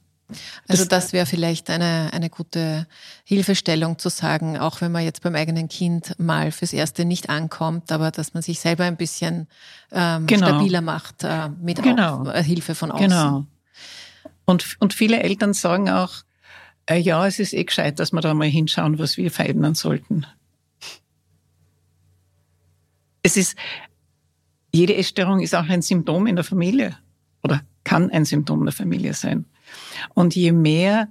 Also 0.69 0.85
das 0.85 1.13
wäre 1.13 1.27
vielleicht 1.27 1.71
eine, 1.71 2.11
eine 2.13 2.31
gute 2.31 2.87
Hilfestellung 3.25 3.99
zu 3.99 4.09
sagen, 4.09 4.59
auch 4.59 4.81
wenn 4.81 4.91
man 4.91 5.05
jetzt 5.05 5.23
beim 5.23 5.35
eigenen 5.35 5.69
Kind 5.69 6.19
mal 6.19 6.51
fürs 6.51 6.73
Erste 6.73 7.05
nicht 7.05 7.29
ankommt, 7.29 7.93
aber 7.93 8.11
dass 8.11 8.35
man 8.35 8.43
sich 8.43 8.59
selber 8.59 8.85
ein 8.85 8.97
bisschen 8.97 9.49
ähm, 9.93 10.27
genau. 10.27 10.47
stabiler 10.47 10.81
macht 10.81 11.25
äh, 11.25 11.51
mit 11.61 11.83
genau. 11.83 12.27
Äh, 12.27 12.43
Hilfe 12.43 12.75
von 12.75 12.91
außen. 12.91 13.09
Genau. 13.09 13.47
Und, 14.47 14.77
und 14.81 14.95
viele 14.95 15.23
Eltern 15.23 15.55
sagen 15.55 15.89
auch, 15.89 16.25
äh, 16.87 16.99
ja, 16.99 17.27
es 17.27 17.39
ist 17.39 17.55
eh 17.55 17.65
gescheit, 17.65 17.99
dass 17.99 18.13
wir 18.13 18.21
da 18.21 18.35
mal 18.35 18.49
hinschauen, 18.49 18.99
was 18.99 19.17
wir 19.17 19.31
verändern 19.31 19.75
sollten. 19.75 20.27
Es 23.23 23.37
ist, 23.37 23.57
jede 24.73 24.97
Essstörung 24.97 25.41
ist 25.41 25.55
auch 25.55 25.69
ein 25.69 25.83
Symptom 25.83 26.27
in 26.27 26.37
der 26.37 26.45
Familie 26.45 26.99
oder 27.43 27.63
kann 27.85 28.11
ein 28.11 28.25
Symptom 28.25 28.65
der 28.65 28.73
Familie 28.73 29.15
sein. 29.15 29.47
Und 30.13 30.35
je 30.35 30.53
mehr 30.53 31.09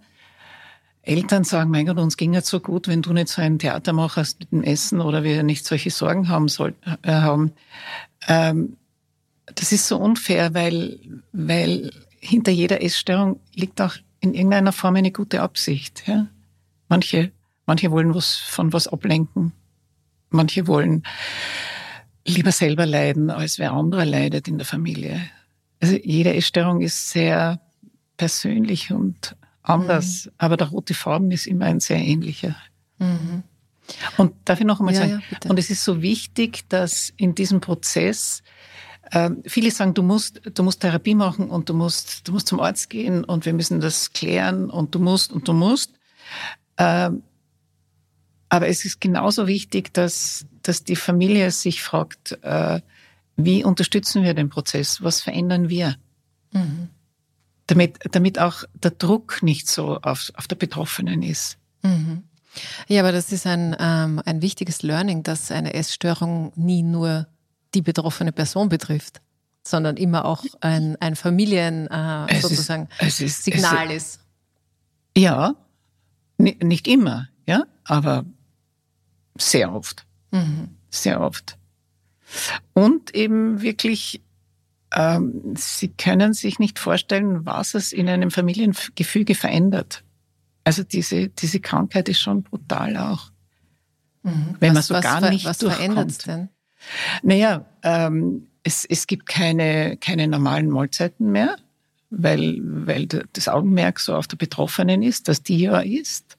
Eltern 1.01 1.43
sagen, 1.43 1.69
mein 1.69 1.85
Gott, 1.85 1.97
uns 1.97 2.17
ging 2.17 2.35
es 2.35 2.47
so 2.47 2.59
gut, 2.59 2.87
wenn 2.87 3.01
du 3.01 3.13
nicht 3.13 3.27
so 3.27 3.41
ein 3.41 3.59
Theater 3.59 3.93
machst 3.93 4.39
mit 4.39 4.51
dem 4.51 4.63
Essen 4.63 5.01
oder 5.01 5.23
wir 5.23 5.43
nicht 5.43 5.65
solche 5.65 5.91
Sorgen 5.91 6.29
haben 6.29 6.47
sollten, 6.47 6.97
äh, 7.01 7.11
haben. 7.11 7.51
Ähm, 8.27 8.77
das 9.55 9.71
ist 9.71 9.87
so 9.87 9.97
unfair, 9.97 10.53
weil, 10.53 10.99
weil 11.33 11.91
hinter 12.23 12.51
jeder 12.51 12.81
Essstörung 12.81 13.39
liegt 13.53 13.81
auch 13.81 13.95
in 14.19 14.33
irgendeiner 14.33 14.71
Form 14.71 14.95
eine 14.95 15.11
gute 15.11 15.41
Absicht. 15.41 16.03
Ja? 16.07 16.27
Manche, 16.87 17.31
manche 17.65 17.91
wollen 17.91 18.15
was 18.15 18.35
von 18.35 18.71
was 18.71 18.87
ablenken. 18.87 19.51
Manche 20.29 20.67
wollen 20.67 21.03
lieber 22.25 22.51
selber 22.51 22.85
leiden, 22.85 23.29
als 23.29 23.59
wer 23.59 23.73
anderer 23.73 24.05
leidet 24.05 24.47
in 24.47 24.57
der 24.57 24.65
Familie. 24.65 25.21
Also 25.81 25.97
jede 25.97 26.33
Essstörung 26.33 26.81
ist 26.81 27.09
sehr 27.09 27.59
persönlich 28.15 28.91
und 28.93 29.35
anders, 29.61 30.25
mhm. 30.25 30.31
aber 30.37 30.57
der 30.57 30.67
rote 30.67 30.93
Faden 30.93 31.29
ist 31.31 31.45
immer 31.45 31.65
ein 31.65 31.81
sehr 31.81 31.97
ähnlicher. 31.97 32.55
Mhm. 32.99 33.43
Und 34.15 34.33
darf 34.45 34.61
ich 34.61 34.65
noch 34.65 34.79
einmal 34.79 34.93
ja, 34.93 35.01
sagen, 35.01 35.23
ja, 35.29 35.49
und 35.49 35.59
es 35.59 35.69
ist 35.69 35.83
so 35.83 36.01
wichtig, 36.01 36.63
dass 36.69 37.11
in 37.17 37.35
diesem 37.35 37.59
Prozess 37.59 38.41
viele 39.45 39.71
sagen, 39.71 39.93
du 39.93 40.03
musst, 40.03 40.41
du 40.53 40.63
musst 40.63 40.81
Therapie 40.81 41.15
machen 41.15 41.49
und 41.49 41.69
du 41.69 41.73
musst, 41.73 42.27
du 42.27 42.31
musst 42.31 42.47
zum 42.47 42.59
Arzt 42.59 42.89
gehen 42.89 43.23
und 43.23 43.45
wir 43.45 43.53
müssen 43.53 43.79
das 43.79 44.13
klären 44.13 44.69
und 44.69 44.95
du 44.95 44.99
musst 44.99 45.31
und 45.31 45.47
du 45.47 45.53
musst. 45.53 45.91
Äh, 46.77 47.11
aber 48.49 48.67
es 48.67 48.85
ist 48.85 49.01
genauso 49.01 49.47
wichtig, 49.47 49.93
dass, 49.93 50.45
dass 50.61 50.83
die 50.83 50.95
Familie 50.95 51.51
sich 51.51 51.81
fragt, 51.81 52.37
äh, 52.43 52.81
wie 53.35 53.63
unterstützen 53.63 54.23
wir 54.23 54.33
den 54.33 54.49
Prozess? 54.49 55.01
Was 55.01 55.21
verändern 55.21 55.69
wir? 55.69 55.95
Mhm 56.51 56.89
damit, 57.67 57.99
damit 58.11 58.39
auch 58.39 58.63
der 58.73 58.91
Druck 58.91 59.41
nicht 59.41 59.67
so 59.67 59.97
auf, 60.01 60.31
auf 60.35 60.47
der 60.47 60.55
Betroffenen 60.55 61.23
ist. 61.23 61.57
Mhm. 61.81 62.23
Ja, 62.87 63.01
aber 63.01 63.11
das 63.11 63.31
ist 63.31 63.47
ein, 63.47 63.75
ähm, 63.79 64.21
ein 64.25 64.41
wichtiges 64.41 64.83
Learning, 64.83 65.23
dass 65.23 65.49
eine 65.49 65.73
Essstörung 65.73 66.51
nie 66.55 66.83
nur 66.83 67.27
die 67.73 67.81
betroffene 67.81 68.31
Person 68.31 68.69
betrifft, 68.69 69.21
sondern 69.63 69.97
immer 69.97 70.25
auch 70.25 70.43
ein, 70.61 70.95
ein 70.99 71.15
Familien 71.15 71.87
äh, 71.87 72.39
sozusagen 72.41 72.89
ist, 72.99 73.21
ist, 73.21 73.43
Signal 73.43 73.91
ist, 73.91 74.15
ist. 74.15 74.19
Ja, 75.17 75.55
nicht 76.37 76.87
immer, 76.87 77.29
ja, 77.47 77.63
aber 77.85 78.25
sehr 79.37 79.73
oft. 79.73 80.05
Mhm. 80.31 80.69
Sehr 80.89 81.21
oft. 81.21 81.57
Und 82.73 83.15
eben 83.15 83.61
wirklich 83.61 84.21
ähm, 84.93 85.55
Sie 85.55 85.89
können 85.89 86.33
sich 86.33 86.59
nicht 86.59 86.79
vorstellen, 86.79 87.45
was 87.45 87.73
es 87.73 87.91
in 87.91 88.07
einem 88.07 88.31
Familiengefüge 88.31 89.35
verändert. 89.35 90.03
Also 90.63 90.83
diese, 90.83 91.29
diese 91.29 91.59
Krankheit 91.59 92.07
ist 92.09 92.19
schon 92.19 92.43
brutal 92.43 92.95
auch. 92.97 93.31
Mhm. 94.21 94.55
Wenn 94.59 94.75
was, 94.75 94.89
man 94.89 95.01
so 95.01 95.07
gar 95.07 95.29
nicht 95.29 95.45
was 95.45 95.57
verändert 95.57 96.11
es 96.11 96.17
denn? 96.19 96.49
Naja, 97.21 97.65
ähm, 97.83 98.47
es, 98.63 98.85
es 98.85 99.07
gibt 99.07 99.25
keine, 99.25 99.97
keine 99.97 100.27
normalen 100.27 100.69
Mahlzeiten 100.69 101.31
mehr, 101.31 101.57
weil, 102.09 102.59
weil 102.61 103.07
das 103.07 103.47
Augenmerk 103.47 103.99
so 103.99 104.15
auf 104.15 104.27
der 104.27 104.37
Betroffenen 104.37 105.03
ist, 105.03 105.27
dass 105.27 105.43
die 105.43 105.57
ja 105.59 105.79
ist. 105.79 106.37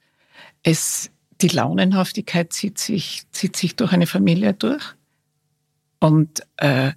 Es, 0.63 1.11
die 1.41 1.49
Launenhaftigkeit 1.49 2.53
zieht 2.53 2.79
sich, 2.79 3.23
zieht 3.33 3.57
sich 3.57 3.77
durch 3.77 3.93
eine 3.93 4.07
Familie 4.07 4.55
durch. 4.55 4.83
Und 6.01 6.43
äh, 6.57 6.93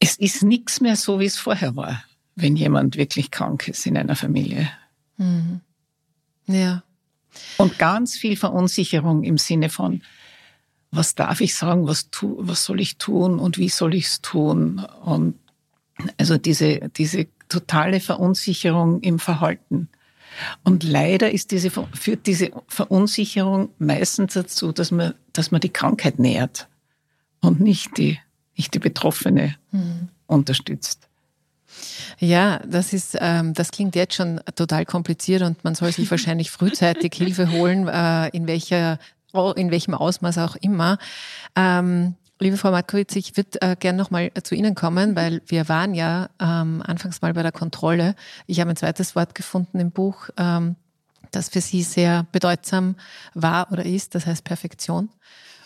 es 0.00 0.16
ist 0.16 0.42
nichts 0.42 0.80
mehr 0.80 0.96
so, 0.96 1.20
wie 1.20 1.26
es 1.26 1.38
vorher 1.38 1.76
war, 1.76 2.04
wenn 2.34 2.56
jemand 2.56 2.96
wirklich 2.96 3.30
krank 3.30 3.68
ist 3.68 3.86
in 3.86 3.96
einer 3.96 4.16
Familie. 4.16 4.70
Mhm. 5.16 5.60
Ja. 6.46 6.82
Und 7.56 7.78
ganz 7.78 8.16
viel 8.16 8.36
Verunsicherung 8.36 9.24
im 9.24 9.38
Sinne 9.38 9.70
von, 9.70 10.02
was 10.94 11.14
darf 11.14 11.40
ich 11.40 11.54
sagen, 11.54 11.86
was, 11.86 12.10
tu, 12.10 12.36
was 12.38 12.64
soll 12.64 12.80
ich 12.80 12.96
tun 12.96 13.38
und 13.38 13.58
wie 13.58 13.68
soll 13.68 13.94
ich 13.94 14.06
es 14.06 14.20
tun? 14.22 14.84
Und 15.04 15.38
also 16.18 16.38
diese, 16.38 16.90
diese 16.96 17.26
totale 17.48 18.00
Verunsicherung 18.00 19.00
im 19.00 19.18
Verhalten. 19.18 19.88
Und 20.64 20.82
leider 20.82 21.30
ist 21.30 21.52
diese, 21.52 21.70
führt 21.70 22.26
diese 22.26 22.50
Verunsicherung 22.66 23.68
meistens 23.78 24.34
dazu, 24.34 24.72
dass 24.72 24.90
man, 24.90 25.14
dass 25.32 25.50
man 25.52 25.60
die 25.60 25.68
Krankheit 25.68 26.18
nährt 26.18 26.68
und 27.40 27.60
nicht 27.60 27.96
die 27.98 28.18
nicht 28.56 28.74
die 28.74 28.78
Betroffene 28.78 29.56
mhm. 29.72 30.08
unterstützt. 30.26 31.08
Ja, 32.20 32.60
das 32.60 32.92
ist, 32.92 33.16
ähm, 33.20 33.52
das 33.52 33.72
klingt 33.72 33.96
jetzt 33.96 34.14
schon 34.14 34.40
total 34.54 34.84
kompliziert 34.84 35.42
und 35.42 35.64
man 35.64 35.74
soll 35.74 35.92
sich 35.92 36.10
wahrscheinlich 36.10 36.50
frühzeitig 36.50 37.14
Hilfe 37.14 37.50
holen, 37.50 37.88
äh, 37.88 38.28
in 38.28 38.46
welcher, 38.46 38.98
in 39.56 39.70
welchem 39.70 39.94
Ausmaß 39.94 40.38
auch 40.38 40.56
immer. 40.56 40.98
Ähm, 41.56 42.14
liebe 42.38 42.56
Frau 42.56 42.70
Markowitz, 42.70 43.16
ich 43.16 43.36
würde 43.36 43.60
äh, 43.60 43.76
gerne 43.76 43.98
nochmal 43.98 44.30
zu 44.42 44.54
Ihnen 44.54 44.74
kommen, 44.74 45.16
weil 45.16 45.42
wir 45.46 45.68
waren 45.68 45.94
ja 45.94 46.28
ähm, 46.40 46.82
anfangs 46.86 47.20
mal 47.20 47.34
bei 47.34 47.42
der 47.42 47.52
Kontrolle. 47.52 48.14
Ich 48.46 48.60
habe 48.60 48.70
ein 48.70 48.76
zweites 48.76 49.16
Wort 49.16 49.34
gefunden 49.34 49.80
im 49.80 49.90
Buch, 49.90 50.28
ähm, 50.36 50.76
das 51.30 51.48
für 51.48 51.60
Sie 51.60 51.82
sehr 51.82 52.26
bedeutsam 52.30 52.96
war 53.34 53.72
oder 53.72 53.84
ist, 53.84 54.14
das 54.14 54.26
heißt 54.26 54.44
Perfektion. 54.44 55.08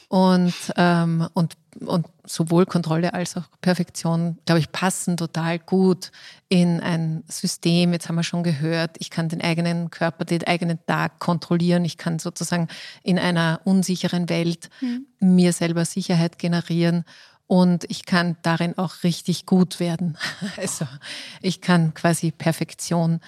Und, 0.09 0.55
ähm, 0.77 1.29
und, 1.35 1.57
und 1.81 2.07
sowohl 2.25 2.64
Kontrolle 2.64 3.12
als 3.12 3.37
auch 3.37 3.44
Perfektion, 3.61 4.38
glaube 4.47 4.61
ich, 4.61 4.73
passen 4.73 5.18
total 5.18 5.59
gut 5.59 6.12
in 6.49 6.81
ein 6.81 7.25
System. 7.29 7.92
Jetzt 7.92 8.09
haben 8.09 8.16
wir 8.16 8.23
schon 8.23 8.42
gehört, 8.42 8.97
ich 9.01 9.11
kann 9.11 9.29
den 9.29 9.42
eigenen 9.42 9.90
Körper, 9.90 10.25
den 10.25 10.44
eigenen 10.44 10.79
Tag 10.87 11.18
kontrollieren. 11.18 11.85
Ich 11.85 11.99
kann 11.99 12.18
sozusagen 12.18 12.68
in 13.03 13.18
einer 13.18 13.61
unsicheren 13.64 14.31
Welt 14.31 14.71
mhm. 14.81 15.07
mir 15.21 15.53
selber 15.53 15.85
Sicherheit 15.85 16.38
generieren. 16.38 17.05
Und 17.47 17.85
ich 17.90 18.05
kann 18.05 18.37
darin 18.42 18.77
auch 18.77 19.03
richtig 19.03 19.47
gut 19.47 19.81
werden. 19.81 20.16
Also 20.57 20.87
ich 21.42 21.61
kann 21.61 21.92
quasi 21.94 22.31
Perfektion 22.31 23.21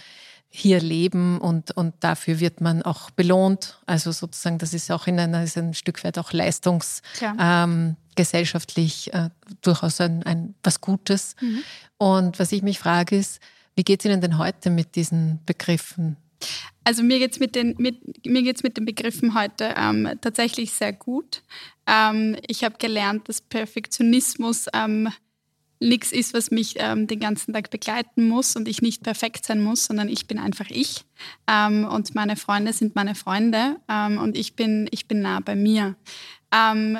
hier 0.50 0.80
leben 0.80 1.38
und, 1.38 1.74
und 1.76 1.94
dafür 2.00 2.40
wird 2.40 2.60
man 2.60 2.82
auch 2.82 3.10
belohnt. 3.10 3.78
Also 3.86 4.10
sozusagen, 4.10 4.58
das 4.58 4.74
ist 4.74 4.90
auch 4.90 5.06
in 5.06 5.20
einer, 5.20 5.44
ist 5.44 5.56
ein 5.56 5.74
Stück 5.74 6.02
weit 6.04 6.18
auch 6.18 6.32
leistungsgesellschaftlich 6.32 9.10
ähm, 9.12 9.26
äh, 9.26 9.30
durchaus 9.62 10.00
ein, 10.00 10.24
ein, 10.24 10.56
was 10.64 10.80
Gutes. 10.80 11.36
Mhm. 11.40 11.62
Und 11.98 12.40
was 12.40 12.50
ich 12.50 12.62
mich 12.62 12.80
frage 12.80 13.16
ist, 13.16 13.38
wie 13.76 13.84
geht 13.84 14.00
es 14.00 14.06
Ihnen 14.06 14.20
denn 14.20 14.38
heute 14.38 14.70
mit 14.70 14.96
diesen 14.96 15.38
Begriffen? 15.46 16.16
Also 16.82 17.04
mir 17.04 17.20
geht 17.20 17.32
es 17.32 17.40
mit, 17.40 17.54
den, 17.54 17.76
mit, 17.78 18.26
mir 18.26 18.42
geht's 18.42 18.64
mit 18.64 18.76
den 18.76 18.86
Begriffen 18.86 19.34
heute 19.34 19.74
ähm, 19.76 20.08
tatsächlich 20.20 20.72
sehr 20.72 20.92
gut. 20.92 21.44
Ähm, 21.86 22.36
ich 22.46 22.64
habe 22.64 22.76
gelernt, 22.78 23.28
dass 23.28 23.40
Perfektionismus 23.40 24.66
ähm, 24.74 25.10
nichts 25.80 26.12
ist, 26.12 26.34
was 26.34 26.50
mich 26.50 26.74
ähm, 26.76 27.06
den 27.06 27.20
ganzen 27.20 27.54
Tag 27.54 27.70
begleiten 27.70 28.28
muss 28.28 28.54
und 28.54 28.68
ich 28.68 28.82
nicht 28.82 29.02
perfekt 29.02 29.46
sein 29.46 29.62
muss, 29.62 29.86
sondern 29.86 30.08
ich 30.08 30.26
bin 30.26 30.38
einfach 30.38 30.68
ich. 30.68 31.04
Ähm, 31.46 31.86
und 31.86 32.14
meine 32.14 32.36
Freunde 32.36 32.72
sind 32.72 32.94
meine 32.94 33.14
Freunde 33.14 33.76
ähm, 33.88 34.18
und 34.18 34.36
ich 34.36 34.54
bin, 34.54 34.88
ich 34.90 35.08
bin 35.08 35.22
nah 35.22 35.40
bei 35.40 35.56
mir. 35.56 35.96
Ähm, 36.52 36.98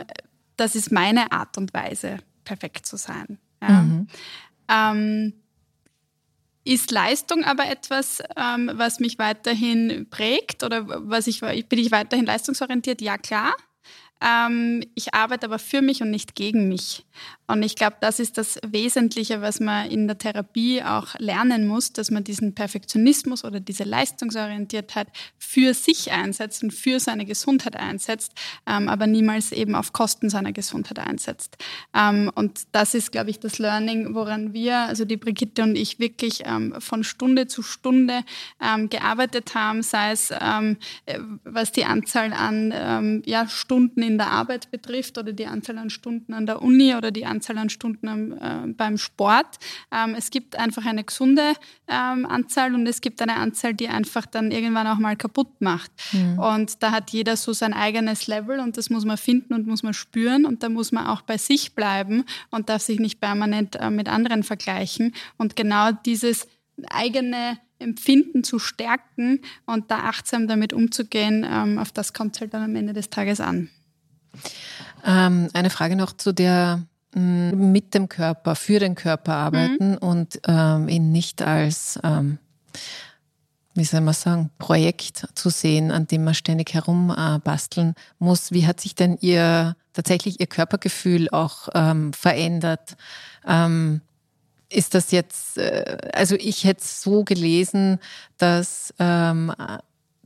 das 0.57 0.75
ist 0.75 0.91
meine 0.91 1.31
Art 1.31 1.59
und 1.59 1.75
Weise, 1.75 2.19
perfekt 2.45 2.87
zu 2.87 2.97
sein. 2.97 3.39
Ja. 3.63 3.83
Mhm. 3.83 4.09
Ähm, 4.69 5.33
ist 6.65 6.91
Leistung 6.91 7.45
aber 7.45 7.69
etwas, 7.69 8.23
ähm, 8.37 8.71
was 8.75 9.01
mich 9.01 9.19
weiterhin 9.19 10.09
prägt 10.09 10.63
oder 10.63 10.87
was 10.87 11.27
ich, 11.27 11.41
bin 11.41 11.79
ich 11.79 11.91
weiterhin 11.91 12.27
leistungsorientiert? 12.27 13.01
Ja, 13.01 13.19
klar. 13.19 13.55
Ich 14.95 15.15
arbeite 15.15 15.47
aber 15.47 15.59
für 15.59 15.81
mich 15.81 16.03
und 16.03 16.11
nicht 16.11 16.35
gegen 16.35 16.69
mich. 16.69 17.07
Und 17.51 17.63
ich 17.63 17.75
glaube, 17.75 17.97
das 18.01 18.21
ist 18.21 18.39
das 18.39 18.59
Wesentliche, 18.67 19.43
was 19.43 19.61
man 19.61 19.91
in 19.91 20.07
der 20.07 20.19
Therapie 20.19 20.83
auch 20.83 21.19
lernen 21.19 21.67
muss, 21.67 21.93
dass 21.93 22.11
man 22.11 22.23
diesen 22.23 22.55
Perfektionismus 22.55 23.45
oder 23.45 23.61
diese 23.61 23.85
Leistungsorientiertheit 23.85 25.09
für 25.39 25.75
sich 25.75 26.13
einsetzt 26.13 26.63
und 26.63 26.73
für 26.73 27.01
seine 27.01 27.25
Gesundheit 27.25 27.77
einsetzt, 27.77 28.33
ähm, 28.67 28.89
aber 28.89 29.07
niemals 29.07 29.53
eben 29.53 29.75
auf 29.75 29.93
Kosten 29.93 30.31
seiner 30.31 30.53
Gesundheit 30.53 30.99
einsetzt. 31.01 31.57
Ähm, 31.95 32.31
und 32.35 32.63
das 32.73 32.95
ist, 32.95 33.11
glaube 33.11 33.31
ich, 33.31 33.41
das 33.41 33.59
Learning, 33.59 34.15
woran 34.15 34.53
wir, 34.53 34.79
also 34.79 35.05
die 35.05 35.17
Brigitte 35.17 35.63
und 35.63 35.77
ich, 35.77 35.99
wirklich 35.99 36.43
ähm, 36.45 36.75
von 36.79 37.03
Stunde 37.03 37.49
zu 37.49 37.63
Stunde 37.63 38.21
ähm, 38.61 38.89
gearbeitet 38.89 39.55
haben, 39.55 39.83
sei 39.83 40.13
es 40.13 40.33
ähm, 40.41 40.77
äh, 41.07 41.19
was 41.45 41.73
die 41.73 41.85
Anzahl 41.85 42.33
an 42.33 42.73
ähm, 42.75 43.23
ja, 43.27 43.49
Stunden 43.49 44.03
in 44.03 44.19
der 44.19 44.31
Arbeit 44.31 44.71
betrifft 44.71 45.19
oder 45.19 45.33
die 45.33 45.47
Anzahl 45.47 45.79
an 45.79 45.91
Stunden 45.91 46.33
an 46.33 46.47
der 46.47 46.63
Uni 46.63 46.95
oder 46.95 47.11
die 47.11 47.27
Anzahl 47.27 47.40
an 47.49 47.71
Stunden 47.71 48.33
äh, 48.33 48.67
beim 48.77 48.99
Sport. 48.99 49.59
Ähm, 49.93 50.15
es 50.17 50.31
gibt 50.31 50.59
einfach 50.59 50.85
eine 50.85 51.05
gesunde 51.05 51.55
ähm, 51.89 52.27
Anzahl 52.27 52.75
und 52.75 52.87
es 52.87 53.01
gibt 53.01 53.23
eine 53.23 53.37
Anzahl, 53.37 53.75
die 53.75 53.89
einfach 53.89 54.27
dann 54.27 54.51
irgendwann 54.51 54.87
auch 54.87 54.99
mal 54.99 55.17
kaputt 55.17 55.61
macht. 55.61 55.91
Mhm. 56.13 56.39
Und 56.39 56.83
da 56.83 56.91
hat 56.91 57.11
jeder 57.11 57.37
so 57.37 57.53
sein 57.53 57.73
eigenes 57.73 58.27
Level 58.27 58.61
und 58.61 58.77
das 58.77 58.91
muss 58.91 59.05
man 59.05 59.17
finden 59.17 59.55
und 59.55 59.67
muss 59.67 59.83
man 59.83 59.95
spüren 59.95 60.45
und 60.45 60.63
da 60.63 60.69
muss 60.69 60.93
man 60.93 61.07
auch 61.07 61.23
bei 61.23 61.39
sich 61.39 61.75
bleiben 61.75 62.25
und 62.51 62.69
darf 62.69 62.83
sich 62.83 63.01
nicht 63.01 63.21
permanent 63.21 63.77
äh, 63.77 63.91
mit 63.91 64.09
anderen 64.09 64.43
vergleichen. 64.43 65.15
Und 65.39 65.57
genau 65.57 65.93
dieses 65.93 66.47
eigene 66.89 67.59
Empfinden 67.79 68.45
zu 68.45 68.59
stärken 68.59 69.41
und 69.67 69.91
da 69.91 70.01
achtsam 70.01 70.47
damit 70.47 70.73
umzugehen, 70.73 71.47
ähm, 71.49 71.79
auf 71.79 71.93
das 71.93 72.13
kommt 72.13 72.37
es 72.37 72.41
halt 72.41 72.55
dann 72.55 72.63
am 72.63 72.77
Ende 72.77 72.93
des 72.93 73.11
Tages 73.11 73.41
an. 73.41 73.71
Ähm, 75.05 75.49
eine 75.55 75.71
Frage 75.71 75.97
noch 75.97 76.13
zu 76.13 76.33
der 76.33 76.83
mit 77.15 77.95
dem 77.95 78.09
Körper, 78.09 78.55
für 78.55 78.79
den 78.79 78.95
Körper 78.95 79.35
arbeiten 79.35 79.93
mhm. 79.93 79.99
und 79.99 80.41
ähm, 80.47 80.89
ihn 80.89 81.11
nicht 81.11 81.43
als, 81.43 81.99
ähm, 82.05 82.39
wie 83.75 83.85
soll 83.85 84.01
man 84.01 84.15
sagen, 84.15 84.51
Projekt 84.59 85.27
zu 85.35 85.51
sehen, 85.51 85.91
an 85.91 86.07
dem 86.07 86.25
man 86.25 86.35
ständig 86.35 86.73
herumbasteln 86.73 87.91
äh, 87.91 88.01
muss. 88.19 88.53
Wie 88.53 88.67
hat 88.67 88.81
sich 88.81 88.95
denn 88.95 89.19
Ihr 89.21 89.77
tatsächlich 89.93 90.39
Ihr 90.41 90.47
Körpergefühl 90.47 91.29
auch 91.31 91.69
ähm, 91.75 92.13
verändert? 92.13 92.97
Ähm, 93.47 94.03
ist 94.69 94.95
das 94.95 95.11
jetzt, 95.11 95.59
äh, 95.59 95.99
also 96.13 96.37
ich 96.37 96.65
hätte 96.65 96.83
es 96.83 97.03
so 97.03 97.25
gelesen, 97.25 97.99
dass, 98.39 98.95
ähm, 99.01 99.53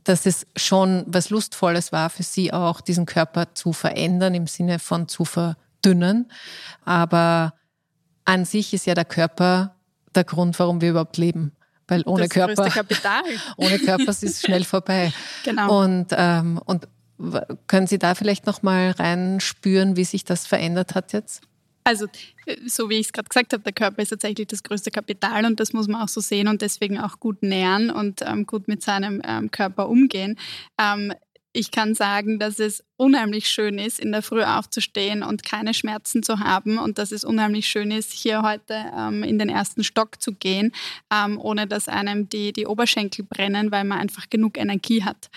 dass 0.03 0.27
es 0.27 0.45
schon 0.55 1.03
was 1.07 1.31
Lustvolles 1.31 1.91
war 1.91 2.11
für 2.11 2.23
sie 2.23 2.53
auch, 2.53 2.79
diesen 2.79 3.07
Körper 3.07 3.55
zu 3.55 3.73
verändern, 3.73 4.35
im 4.35 4.45
Sinne 4.45 4.77
von 4.77 5.07
zu 5.07 5.25
verdünnen. 5.85 6.31
Aber 6.83 7.53
an 8.25 8.45
sich 8.45 8.73
ist 8.73 8.85
ja 8.85 8.93
der 8.93 9.05
Körper 9.05 9.75
der 10.13 10.23
Grund, 10.23 10.57
warum 10.59 10.81
wir 10.81 10.91
überhaupt 10.91 11.17
leben. 11.17 11.51
Weil 11.87 12.01
ohne 12.05 12.23
das 12.23 12.31
Körper, 12.31 12.69
Kapital. 12.69 13.21
ohne 13.57 13.77
Körper 13.77 14.09
ist 14.09 14.23
es 14.23 14.41
schnell 14.41 14.63
vorbei. 14.63 15.13
Genau. 15.43 15.83
Und, 15.83 16.07
ähm, 16.11 16.59
und 16.65 16.87
können 17.67 17.87
Sie 17.87 17.99
da 17.99 18.15
vielleicht 18.15 18.45
nochmal 18.47 18.91
reinspüren, 18.91 19.95
wie 19.95 20.03
sich 20.03 20.23
das 20.23 20.47
verändert 20.47 20.95
hat 20.95 21.13
jetzt? 21.13 21.43
Also, 21.83 22.07
äh, 22.47 22.57
so 22.65 22.89
wie 22.89 22.95
ich 22.95 23.07
es 23.07 23.13
gerade 23.13 23.29
gesagt 23.29 23.53
habe, 23.53 23.61
der 23.61 23.73
Körper 23.73 24.01
ist 24.01 24.09
tatsächlich 24.09 24.47
das 24.47 24.63
größte 24.63 24.89
Kapital 24.89 25.45
und 25.45 25.59
das 25.59 25.73
muss 25.73 25.87
man 25.87 26.01
auch 26.01 26.07
so 26.07 26.21
sehen 26.21 26.47
und 26.47 26.63
deswegen 26.63 26.99
auch 26.99 27.19
gut 27.19 27.43
nähren 27.43 27.91
und 27.91 28.23
ähm, 28.23 28.47
gut 28.47 28.67
mit 28.67 28.81
seinem 28.81 29.21
ähm, 29.23 29.51
Körper 29.51 29.87
umgehen. 29.87 30.39
Ähm, 30.81 31.13
ich 31.53 31.71
kann 31.71 31.93
sagen, 31.93 32.37
dass 32.39 32.59
es 32.59 32.83
unheimlich 32.97 33.47
schön 33.47 33.77
ist, 33.77 33.99
in 33.99 34.11
der 34.11 34.21
Früh 34.21 34.43
aufzustehen 34.43 35.23
und 35.23 35.43
keine 35.43 35.73
Schmerzen 35.73 36.23
zu 36.23 36.39
haben 36.39 36.77
und 36.77 36.97
dass 36.97 37.11
es 37.11 37.23
unheimlich 37.23 37.67
schön 37.67 37.91
ist, 37.91 38.11
hier 38.13 38.41
heute 38.41 38.85
ähm, 38.97 39.23
in 39.23 39.37
den 39.37 39.49
ersten 39.49 39.83
Stock 39.83 40.21
zu 40.21 40.33
gehen, 40.33 40.71
ähm, 41.11 41.39
ohne 41.39 41.67
dass 41.67 41.87
einem 41.89 42.29
die, 42.29 42.53
die 42.53 42.67
Oberschenkel 42.67 43.25
brennen, 43.25 43.71
weil 43.71 43.83
man 43.83 43.99
einfach 43.99 44.29
genug 44.29 44.57
Energie 44.57 45.03
hat. 45.03 45.29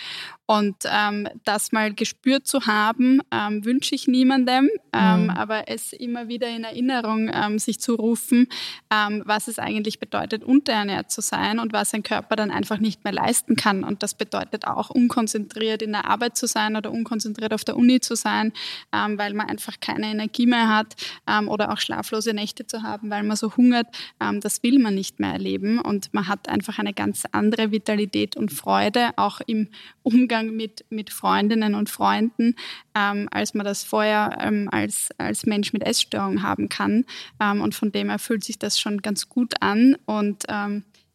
Und 0.51 0.77
ähm, 0.87 1.29
das 1.45 1.73
mal 1.73 1.93
gespürt 1.93 2.47
zu 2.47 2.67
haben, 2.67 3.21
ähm, 3.31 3.67
wünsche 3.67 3.95
ich 3.95 4.09
niemandem, 4.09 4.71
ähm, 4.95 5.25
mhm. 5.25 5.31
aber 5.31 5.69
es 5.69 5.93
immer 5.93 6.29
wieder 6.29 6.49
in 6.49 6.65
Erinnerung 6.65 7.31
ähm, 7.31 7.59
sich 7.59 7.81
zu 7.81 7.95
rufen, 7.95 8.49
was 8.89 9.49
es 9.49 9.59
eigentlich 9.59 9.99
bedeutet, 9.99 10.45
unterernährt 10.45 11.11
zu 11.11 11.21
sein 11.21 11.59
und 11.59 11.73
was 11.73 11.93
ein 11.93 12.03
Körper 12.03 12.37
dann 12.37 12.51
einfach 12.51 12.79
nicht 12.79 13.05
mehr 13.05 13.13
leisten 13.13 13.57
kann. 13.57 13.85
Und 13.85 14.03
das 14.03 14.15
bedeutet 14.15 14.67
auch, 14.67 14.89
unkonzentriert 14.89 15.83
in 15.83 15.93
der 15.93 16.07
Arbeit 16.07 16.37
zu 16.37 16.47
sein 16.47 16.77
oder 16.77 16.91
unkonzentriert 16.91 17.48
auf 17.53 17.65
der 17.65 17.77
Uni 17.77 18.01
zu 18.01 18.15
sein, 18.15 18.53
ähm, 18.93 19.19
weil 19.19 19.35
man 19.35 19.49
einfach 19.49 19.81
keine 19.81 20.07
Energie 20.07 20.47
mehr 20.47 20.69
hat 20.69 20.97
ähm, 21.27 21.49
oder 21.49 21.73
auch 21.73 21.79
schlaflose 21.79 22.35
Nächte 22.35 22.67
zu 22.67 22.83
haben, 22.83 23.11
weil 23.11 23.23
man 23.23 23.37
so 23.37 23.57
hungert. 23.57 23.87
Ähm, 24.21 24.41
das 24.41 24.63
will 24.63 24.79
man 24.79 24.95
nicht 24.95 25.21
mehr 25.21 25.33
erleben 25.33 25.81
und 25.81 26.13
man 26.13 26.29
hat 26.29 26.49
einfach 26.49 26.79
eine 26.79 26.93
ganz 26.93 27.25
andere 27.33 27.71
Vitalität 27.71 28.37
und 28.37 28.53
Freude, 28.53 29.11
auch 29.17 29.41
im 29.47 29.69
Umgang 30.03 30.57
mit, 30.57 30.85
mit 30.91 31.11
Freundinnen 31.11 31.75
und 31.75 31.91
Freunden, 31.91 32.55
ähm, 32.95 33.29
als 33.31 33.55
man 33.55 33.65
das 33.65 33.85
vorher 33.85 34.39
ähm, 34.41 34.69
als, 34.71 35.11
als 35.19 35.47
Mensch 35.47 35.73
mit 35.73 35.85
Essstörung 35.85 36.43
haben 36.43 36.69
kann. 36.69 37.05
Ähm, 37.41 37.61
und 37.61 37.75
von 37.75 37.93
dem 37.93 38.09
her 38.09 38.19
fühlt 38.19 38.45
sich 38.45 38.59
das 38.59 38.79
schon 38.79 39.03
ganz 39.03 39.29
gut 39.29 39.55
an 39.61 39.97
und 40.07 40.45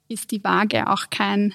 ist 0.08 0.32
die 0.32 0.44
Waage 0.44 0.88
auch 0.88 1.10
kein, 1.10 1.54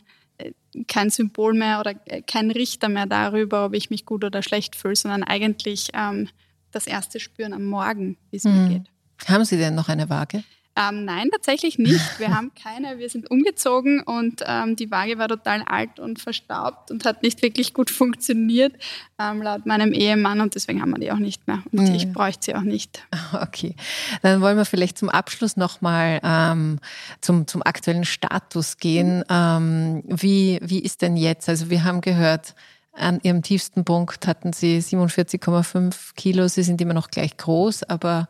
kein 0.87 1.11
Symbol 1.11 1.55
mehr 1.55 1.81
oder 1.81 1.95
äh, 2.07 2.23
kein 2.23 2.51
Richter 2.51 2.89
mehr 2.89 3.07
darüber, 3.07 3.67
ob 3.67 3.75
ich 3.75 3.91
mich 3.91 4.05
gut 4.05 4.25
oder 4.25 4.43
schlecht 4.43 4.77
fühle, 4.77 4.97
sondern 4.97 5.23
eigentlich 5.23 5.89
ähm, 5.95 6.29
das 6.71 6.87
erste 6.87 7.21
Spüren 7.21 7.53
am 7.53 7.65
Morgen, 7.65 8.17
wie 8.31 8.37
es 8.37 8.45
mhm. 8.45 8.53
mir 8.53 8.69
geht. 8.69 8.91
Haben 9.29 9.45
Sie 9.45 9.57
denn 9.57 9.75
noch 9.75 9.89
eine 9.89 10.09
Waage? 10.09 10.45
Ähm, 10.79 11.05
nein, 11.05 11.29
tatsächlich 11.33 11.79
nicht. 11.79 12.19
Wir 12.21 12.35
haben 12.37 12.53
keine. 12.55 12.99
Wir 12.99 13.09
sind 13.09 13.31
umgezogen 13.31 14.01
und 14.03 14.45
ähm, 14.47 14.77
die 14.77 14.91
Waage 14.91 15.19
war 15.19 15.27
total 15.27 15.63
alt 15.63 15.99
und 15.99 16.21
verstaubt 16.21 16.93
und 16.93 17.05
hat 17.05 17.23
nicht 17.23 17.43
wirklich 17.43 17.75
gut 17.75 17.91
funktioniert, 17.91 18.75
ähm, 19.19 19.43
laut 19.43 19.67
meinem 19.67 19.93
Ehemann. 19.93 20.41
Und 20.41 20.55
deswegen 20.55 20.81
haben 20.81 20.91
wir 20.91 20.99
die 20.99 21.11
auch 21.11 21.19
nicht 21.19 21.49
mehr. 21.49 21.63
Und 21.73 21.89
mhm. 21.89 21.95
ich 21.95 22.13
bräuchte 22.13 22.45
sie 22.47 22.55
auch 22.55 22.63
nicht. 22.63 23.03
Okay, 23.41 23.75
dann 24.23 24.41
wollen 24.41 24.57
wir 24.57 24.65
vielleicht 24.65 24.97
zum 24.99 25.11
Abschluss 25.11 25.57
nochmal 25.57 26.19
ähm, 26.23 26.79
zum, 27.21 27.47
zum 27.47 27.63
aktuellen 27.63 28.05
Status 28.05 28.79
gehen. 28.79 29.23
Mhm. 29.29 30.03
wie, 30.07 30.59
wie 30.63 30.81
ist 30.81 31.03
denn 31.03 31.17
jetzt? 31.17 31.49
Also 31.49 31.69
wir 31.69 31.85
haben 31.85 32.01
gehört, 32.01 32.55
an 32.93 33.21
ihrem 33.23 33.43
tiefsten 33.43 33.85
Punkt 33.85 34.27
hatten 34.27 34.53
sie 34.53 34.79
47,5 34.79 36.15
Kilo. 36.17 36.49
Sie 36.49 36.63
sind 36.63 36.81
immer 36.81 36.95
noch 36.95 37.11
gleich 37.11 37.37
groß, 37.37 37.85
aber 37.85 38.29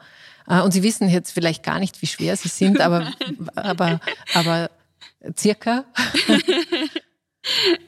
und 0.49 0.73
Sie 0.73 0.83
wissen 0.83 1.09
jetzt 1.09 1.33
vielleicht 1.33 1.63
gar 1.63 1.79
nicht, 1.79 2.01
wie 2.03 2.07
schwer 2.07 2.37
Sie 2.37 2.49
sind, 2.49 2.81
aber, 2.81 3.13
aber, 3.55 4.01
aber 4.35 4.71
circa? 5.37 5.85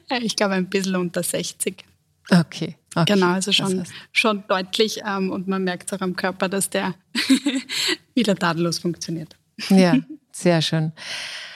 ich 0.21 0.35
glaube 0.35 0.55
ein 0.55 0.69
bisschen 0.69 0.95
unter 0.95 1.23
60. 1.23 1.83
Okay. 2.29 2.77
okay. 2.95 3.13
Genau, 3.13 3.33
also 3.33 3.51
schon, 3.51 3.77
das 3.77 3.89
heißt. 3.89 3.99
schon 4.11 4.43
deutlich 4.47 5.01
ähm, 5.05 5.31
und 5.31 5.47
man 5.47 5.63
merkt 5.63 5.91
auch 5.93 6.01
am 6.01 6.15
Körper, 6.15 6.49
dass 6.49 6.69
der 6.69 6.93
wieder 8.13 8.35
tadellos 8.35 8.79
funktioniert. 8.79 9.35
Ja, 9.69 9.95
sehr 10.31 10.61
schön. 10.61 10.93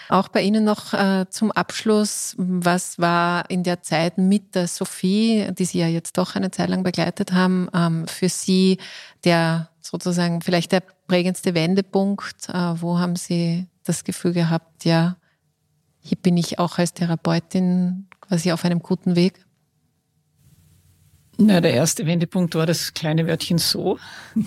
Auch 0.07 0.27
bei 0.27 0.41
Ihnen 0.41 0.63
noch 0.63 0.93
äh, 0.93 1.25
zum 1.29 1.51
Abschluss, 1.51 2.35
was 2.37 2.99
war 2.99 3.49
in 3.49 3.63
der 3.63 3.81
Zeit 3.81 4.19
mit 4.19 4.53
der 4.53 4.67
Sophie, 4.67 5.47
die 5.57 5.65
Sie 5.65 5.79
ja 5.79 5.87
jetzt 5.87 6.17
doch 6.17 6.35
eine 6.35 6.51
Zeit 6.51 6.69
lang 6.69 6.83
begleitet 6.83 7.31
haben, 7.31 7.69
ähm, 7.73 8.07
für 8.07 8.29
Sie 8.29 8.77
der 9.23 9.69
sozusagen 9.81 10.41
vielleicht 10.41 10.71
der 10.73 10.83
prägendste 11.07 11.53
Wendepunkt? 11.53 12.49
Äh, 12.49 12.81
wo 12.81 12.99
haben 12.99 13.15
Sie 13.15 13.67
das 13.83 14.03
Gefühl 14.03 14.33
gehabt, 14.33 14.85
ja, 14.85 15.17
hier 15.99 16.17
bin 16.17 16.37
ich 16.37 16.59
auch 16.59 16.77
als 16.77 16.93
Therapeutin 16.93 18.07
quasi 18.21 18.51
auf 18.51 18.65
einem 18.65 18.79
guten 18.79 19.15
Weg? 19.15 19.45
Na, 21.37 21.61
der 21.61 21.73
erste 21.73 22.05
Wendepunkt 22.05 22.55
war 22.55 22.65
das 22.65 22.93
kleine 22.93 23.27
Wörtchen 23.27 23.57
so. 23.57 23.99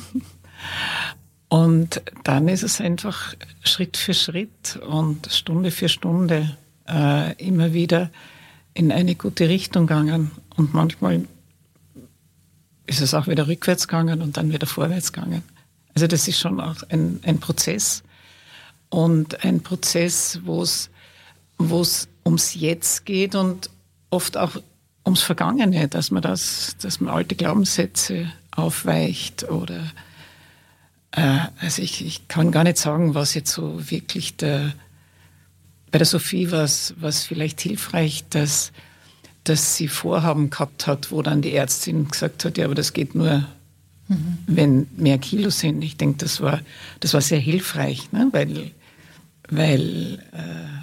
Und 1.48 2.02
dann 2.24 2.48
ist 2.48 2.62
es 2.62 2.80
einfach 2.80 3.34
Schritt 3.64 3.96
für 3.96 4.12
Schritt 4.12 4.78
und 4.86 5.32
Stunde 5.32 5.70
für 5.70 5.88
Stunde 5.88 6.56
äh, 6.86 7.32
immer 7.42 7.72
wieder 7.72 8.10
in 8.74 8.92
eine 8.92 9.14
gute 9.14 9.48
Richtung 9.48 9.86
gegangen. 9.86 10.30
Und 10.56 10.74
manchmal 10.74 11.26
ist 12.86 13.00
es 13.00 13.14
auch 13.14 13.28
wieder 13.28 13.48
rückwärts 13.48 13.88
gegangen 13.88 14.20
und 14.20 14.36
dann 14.36 14.52
wieder 14.52 14.66
vorwärts 14.66 15.12
gegangen. 15.12 15.42
Also 15.98 16.06
das 16.06 16.28
ist 16.28 16.38
schon 16.38 16.60
auch 16.60 16.76
ein, 16.90 17.18
ein 17.24 17.40
Prozess. 17.40 18.04
Und 18.88 19.44
ein 19.44 19.64
Prozess, 19.64 20.38
wo 20.44 20.62
es 20.62 20.88
ums 22.24 22.54
Jetzt 22.54 23.04
geht 23.04 23.34
und 23.34 23.68
oft 24.08 24.36
auch 24.36 24.62
ums 25.04 25.22
Vergangene, 25.22 25.88
dass 25.88 26.12
man 26.12 26.22
das, 26.22 26.76
dass 26.80 27.00
man 27.00 27.12
alte 27.12 27.34
Glaubenssätze 27.34 28.32
aufweicht 28.52 29.50
oder 29.50 29.90
äh, 31.10 31.40
also 31.60 31.82
ich, 31.82 32.06
ich 32.06 32.28
kann 32.28 32.52
gar 32.52 32.62
nicht 32.62 32.78
sagen, 32.78 33.16
was 33.16 33.34
jetzt 33.34 33.50
so 33.50 33.90
wirklich 33.90 34.36
der 34.36 34.74
bei 35.90 35.98
der 35.98 36.06
Sophie 36.06 36.52
war 36.52 36.62
es 36.62 36.94
vielleicht 37.26 37.60
hilfreich, 37.60 38.24
dass 38.30 38.70
dass 39.42 39.74
sie 39.74 39.88
Vorhaben 39.88 40.50
gehabt 40.50 40.86
hat, 40.86 41.10
wo 41.10 41.22
dann 41.22 41.42
die 41.42 41.54
Ärztin 41.54 42.06
gesagt 42.06 42.44
hat, 42.44 42.56
ja, 42.56 42.66
aber 42.66 42.76
das 42.76 42.92
geht 42.92 43.16
nur 43.16 43.48
mhm. 44.08 44.38
wenn 44.46 44.86
mehr 44.96 45.18
Kilo 45.18 45.50
sind. 45.50 45.82
Ich 45.82 45.96
denke, 45.96 46.18
das 46.18 46.40
war, 46.40 46.60
das 47.00 47.14
war 47.14 47.20
sehr 47.20 47.38
hilfreich, 47.38 48.10
ne? 48.12 48.28
weil, 48.32 48.72
weil 49.48 50.18
äh, 50.32 50.82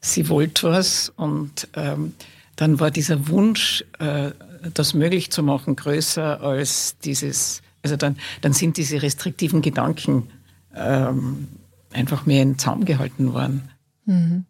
sie 0.00 0.28
wollte 0.28 0.68
was 0.70 1.12
und 1.16 1.68
ähm, 1.74 2.14
dann 2.56 2.80
war 2.80 2.90
dieser 2.90 3.28
Wunsch, 3.28 3.84
äh, 3.98 4.30
das 4.74 4.94
möglich 4.94 5.30
zu 5.30 5.42
machen, 5.42 5.76
größer 5.76 6.40
als 6.40 6.96
dieses, 7.04 7.62
also 7.82 7.96
dann, 7.96 8.16
dann 8.40 8.52
sind 8.52 8.76
diese 8.76 9.02
restriktiven 9.02 9.62
Gedanken 9.62 10.28
ähm, 10.74 11.48
einfach 11.92 12.26
mehr 12.26 12.42
in 12.42 12.58
Zaum 12.58 12.84
gehalten 12.84 13.32
worden. 13.32 13.68
Mhm. 14.06 14.44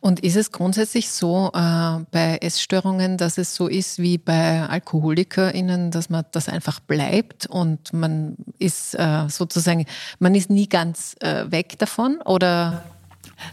Und 0.00 0.20
ist 0.20 0.36
es 0.36 0.52
grundsätzlich 0.52 1.10
so 1.10 1.50
äh, 1.54 1.98
bei 2.10 2.38
Essstörungen, 2.40 3.16
dass 3.18 3.38
es 3.38 3.54
so 3.54 3.66
ist 3.68 3.98
wie 3.98 4.18
bei 4.18 4.62
AlkoholikerInnen, 4.62 5.90
dass 5.90 6.10
man 6.10 6.24
das 6.32 6.48
einfach 6.48 6.80
bleibt 6.80 7.46
und 7.46 7.92
man 7.92 8.36
ist 8.58 8.94
äh, 8.94 9.28
sozusagen, 9.28 9.86
man 10.18 10.34
ist 10.34 10.50
nie 10.50 10.68
ganz 10.68 11.16
äh, 11.20 11.50
weg 11.50 11.78
davon? 11.78 12.20
Oder? 12.24 12.84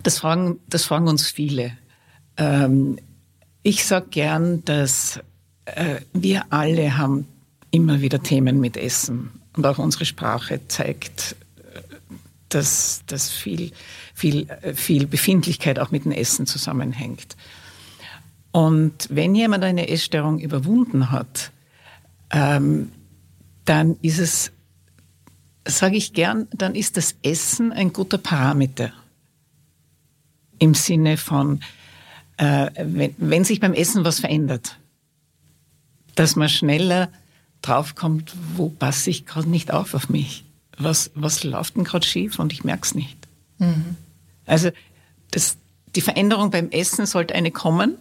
Das 0.03 0.19
fragen, 0.19 0.59
das 0.67 0.85
fragen 0.85 1.07
uns 1.07 1.27
viele. 1.27 1.71
Ähm, 2.37 2.97
ich 3.63 3.85
sage 3.85 4.07
gern, 4.09 4.63
dass 4.65 5.19
äh, 5.65 6.01
wir 6.13 6.43
alle 6.51 6.97
haben 6.97 7.27
immer 7.71 8.01
wieder 8.01 8.21
Themen 8.21 8.59
mit 8.59 8.77
Essen 8.77 9.31
und 9.55 9.65
auch 9.65 9.79
unsere 9.79 10.05
Sprache 10.05 10.61
zeigt, 10.67 11.35
dass, 12.49 13.03
dass 13.07 13.29
viel, 13.29 13.71
viel, 14.13 14.49
äh, 14.61 14.73
viel 14.73 15.07
Befindlichkeit 15.07 15.79
auch 15.79 15.91
mit 15.91 16.05
dem 16.05 16.11
Essen 16.11 16.45
zusammenhängt. 16.47 17.35
Und 18.51 19.09
wenn 19.11 19.35
jemand 19.35 19.63
eine 19.63 19.89
Essstörung 19.89 20.39
überwunden 20.39 21.11
hat, 21.11 21.51
ähm, 22.29 22.91
dann 23.65 23.97
ist 24.01 24.19
es, 24.19 24.51
sage 25.67 25.97
ich 25.97 26.13
gern, 26.13 26.47
dann 26.53 26.75
ist 26.75 26.95
das 26.95 27.15
Essen 27.21 27.73
ein 27.73 27.91
guter 27.91 28.17
Parameter. 28.17 28.93
Im 30.57 30.73
Sinne 30.73 31.17
von, 31.17 31.59
äh, 32.37 32.69
wenn, 32.77 33.13
wenn 33.17 33.43
sich 33.43 33.59
beim 33.59 33.73
Essen 33.73 34.05
was 34.05 34.19
verändert, 34.19 34.77
dass 36.15 36.37
man 36.37 36.47
schneller 36.47 37.09
draufkommt, 37.61 38.33
wo 38.55 38.69
passe 38.69 39.09
ich 39.09 39.25
gerade 39.25 39.49
nicht 39.49 39.71
auf 39.71 39.93
auf 39.95 40.07
mich? 40.07 40.44
Was, 40.77 41.11
was 41.15 41.43
läuft 41.43 41.75
denn 41.75 41.83
gerade 41.83 42.05
schief 42.05 42.39
und 42.39 42.51
ich 42.53 42.63
merke 42.63 42.83
es 42.83 42.95
nicht? 42.95 43.17
Mhm. 43.59 43.95
Also 44.45 44.69
das, 45.31 45.57
die 45.95 46.01
Veränderung 46.01 46.51
beim 46.51 46.69
Essen 46.69 47.05
sollte 47.05 47.35
eine 47.35 47.51
kommen, 47.51 47.97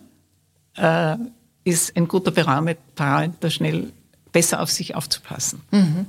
äh, 0.76 1.16
ist 1.64 1.96
ein 1.96 2.08
guter 2.08 2.30
Parameter, 2.30 3.50
schnell 3.50 3.92
besser 4.32 4.60
auf 4.60 4.70
sich 4.70 4.94
aufzupassen. 4.94 5.62
Mhm. 5.70 6.06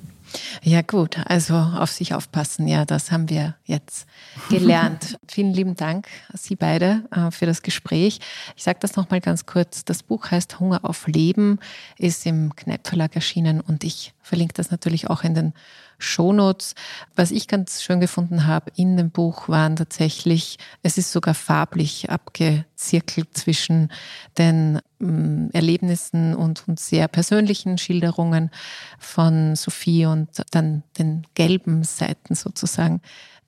Ja 0.63 0.81
gut, 0.81 1.17
also 1.27 1.53
auf 1.55 1.91
sich 1.91 2.13
aufpassen, 2.13 2.67
ja, 2.67 2.83
das 2.83 3.11
haben 3.11 3.29
wir 3.29 3.55
jetzt 3.65 4.05
gelernt. 4.49 5.17
Vielen 5.27 5.53
lieben 5.53 5.75
Dank, 5.75 6.07
Sie 6.33 6.55
beide, 6.55 7.03
äh, 7.11 7.31
für 7.31 7.45
das 7.45 7.61
Gespräch. 7.61 8.19
Ich 8.55 8.63
sage 8.63 8.79
das 8.81 8.95
nochmal 8.95 9.21
ganz 9.21 9.45
kurz. 9.45 9.85
Das 9.85 10.03
Buch 10.03 10.31
heißt 10.31 10.59
Hunger 10.59 10.81
auf 10.83 11.07
Leben, 11.07 11.59
ist 11.97 12.25
im 12.25 12.55
Kneip 12.55 12.87
Verlag 12.87 13.15
erschienen 13.15 13.61
und 13.61 13.83
ich 13.83 14.13
verlinke 14.21 14.53
das 14.53 14.71
natürlich 14.71 15.09
auch 15.09 15.23
in 15.23 15.35
den 15.35 15.53
Shownotes. 15.97 16.75
Was 17.15 17.31
ich 17.31 17.47
ganz 17.47 17.83
schön 17.83 17.99
gefunden 17.99 18.47
habe 18.47 18.71
in 18.75 18.97
dem 18.97 19.11
Buch 19.11 19.49
waren 19.49 19.75
tatsächlich, 19.75 20.57
es 20.83 20.97
ist 20.97 21.11
sogar 21.11 21.33
farblich 21.33 22.09
abgezirkelt 22.09 23.37
zwischen 23.37 23.91
den 24.37 24.79
ähm, 25.01 25.49
Erlebnissen 25.53 26.35
und, 26.35 26.67
und 26.67 26.79
sehr 26.79 27.07
persönlichen 27.07 27.77
Schilderungen 27.77 28.51
von 28.99 29.55
Sophie 29.55 30.05
und 30.05 30.29
dann 30.51 30.83
den 30.97 31.25
gelben 31.35 31.83
Seiten 31.83 32.35
sozusagen, 32.35 33.01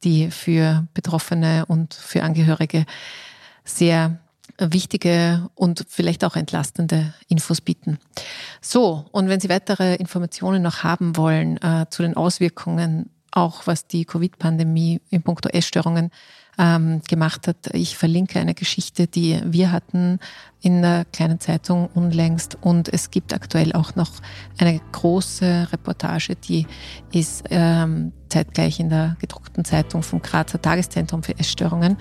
die 0.03 0.31
für 0.31 0.87
Betroffene 0.93 1.65
und 1.65 1.93
für 1.93 2.23
Angehörige 2.23 2.85
sehr 3.63 4.19
wichtige 4.59 5.49
und 5.55 5.85
vielleicht 5.87 6.23
auch 6.23 6.35
entlastende 6.35 7.13
Infos 7.27 7.61
bieten. 7.61 7.99
So, 8.61 9.05
und 9.11 9.29
wenn 9.29 9.39
Sie 9.39 9.49
weitere 9.49 9.95
Informationen 9.95 10.63
noch 10.63 10.83
haben 10.83 11.15
wollen 11.15 11.57
äh, 11.57 11.85
zu 11.89 12.01
den 12.01 12.15
Auswirkungen, 12.15 13.09
auch 13.31 13.67
was 13.67 13.87
die 13.87 14.05
Covid-Pandemie 14.05 15.01
in 15.09 15.21
puncto 15.21 15.49
Essstörungen 15.49 16.09
ähm, 16.57 17.01
gemacht 17.07 17.47
hat, 17.47 17.67
ich 17.73 17.97
verlinke 17.97 18.39
eine 18.39 18.55
Geschichte, 18.55 19.05
die 19.05 19.39
wir 19.45 19.71
hatten 19.71 20.19
in 20.61 20.81
der 20.81 21.05
kleinen 21.05 21.39
Zeitung 21.39 21.87
unlängst 21.93 22.57
und 22.61 22.91
es 22.91 23.11
gibt 23.11 23.33
aktuell 23.33 23.73
auch 23.73 23.95
noch 23.95 24.11
eine 24.57 24.81
große 24.91 25.67
Reportage, 25.71 26.35
die 26.35 26.65
ist 27.11 27.43
ähm, 27.51 28.11
zeitgleich 28.29 28.79
in 28.79 28.89
der 28.89 29.17
gedruckten 29.19 29.65
Zeitung 29.65 30.01
vom 30.01 30.21
Grazer 30.21 30.59
Tageszentrum 30.59 31.21
für 31.21 31.37
Essstörungen, 31.37 31.97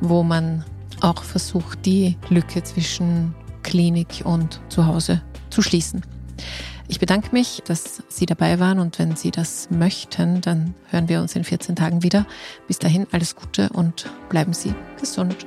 wo 0.00 0.22
man 0.22 0.64
auch 1.00 1.22
versucht, 1.22 1.84
die 1.86 2.16
Lücke 2.28 2.62
zwischen 2.62 3.34
Klinik 3.62 4.22
und 4.24 4.60
Zuhause 4.68 5.22
zu 5.50 5.62
schließen. 5.62 6.02
Ich 6.90 6.98
bedanke 6.98 7.28
mich, 7.32 7.62
dass 7.66 8.02
Sie 8.08 8.24
dabei 8.24 8.58
waren 8.60 8.78
und 8.78 8.98
wenn 8.98 9.14
Sie 9.14 9.30
das 9.30 9.68
möchten, 9.70 10.40
dann 10.40 10.74
hören 10.90 11.08
wir 11.08 11.20
uns 11.20 11.36
in 11.36 11.44
14 11.44 11.76
Tagen 11.76 12.02
wieder. 12.02 12.26
Bis 12.66 12.78
dahin 12.78 13.06
alles 13.12 13.36
Gute 13.36 13.68
und 13.70 14.06
bleiben 14.30 14.54
Sie 14.54 14.74
gesund. 14.98 15.46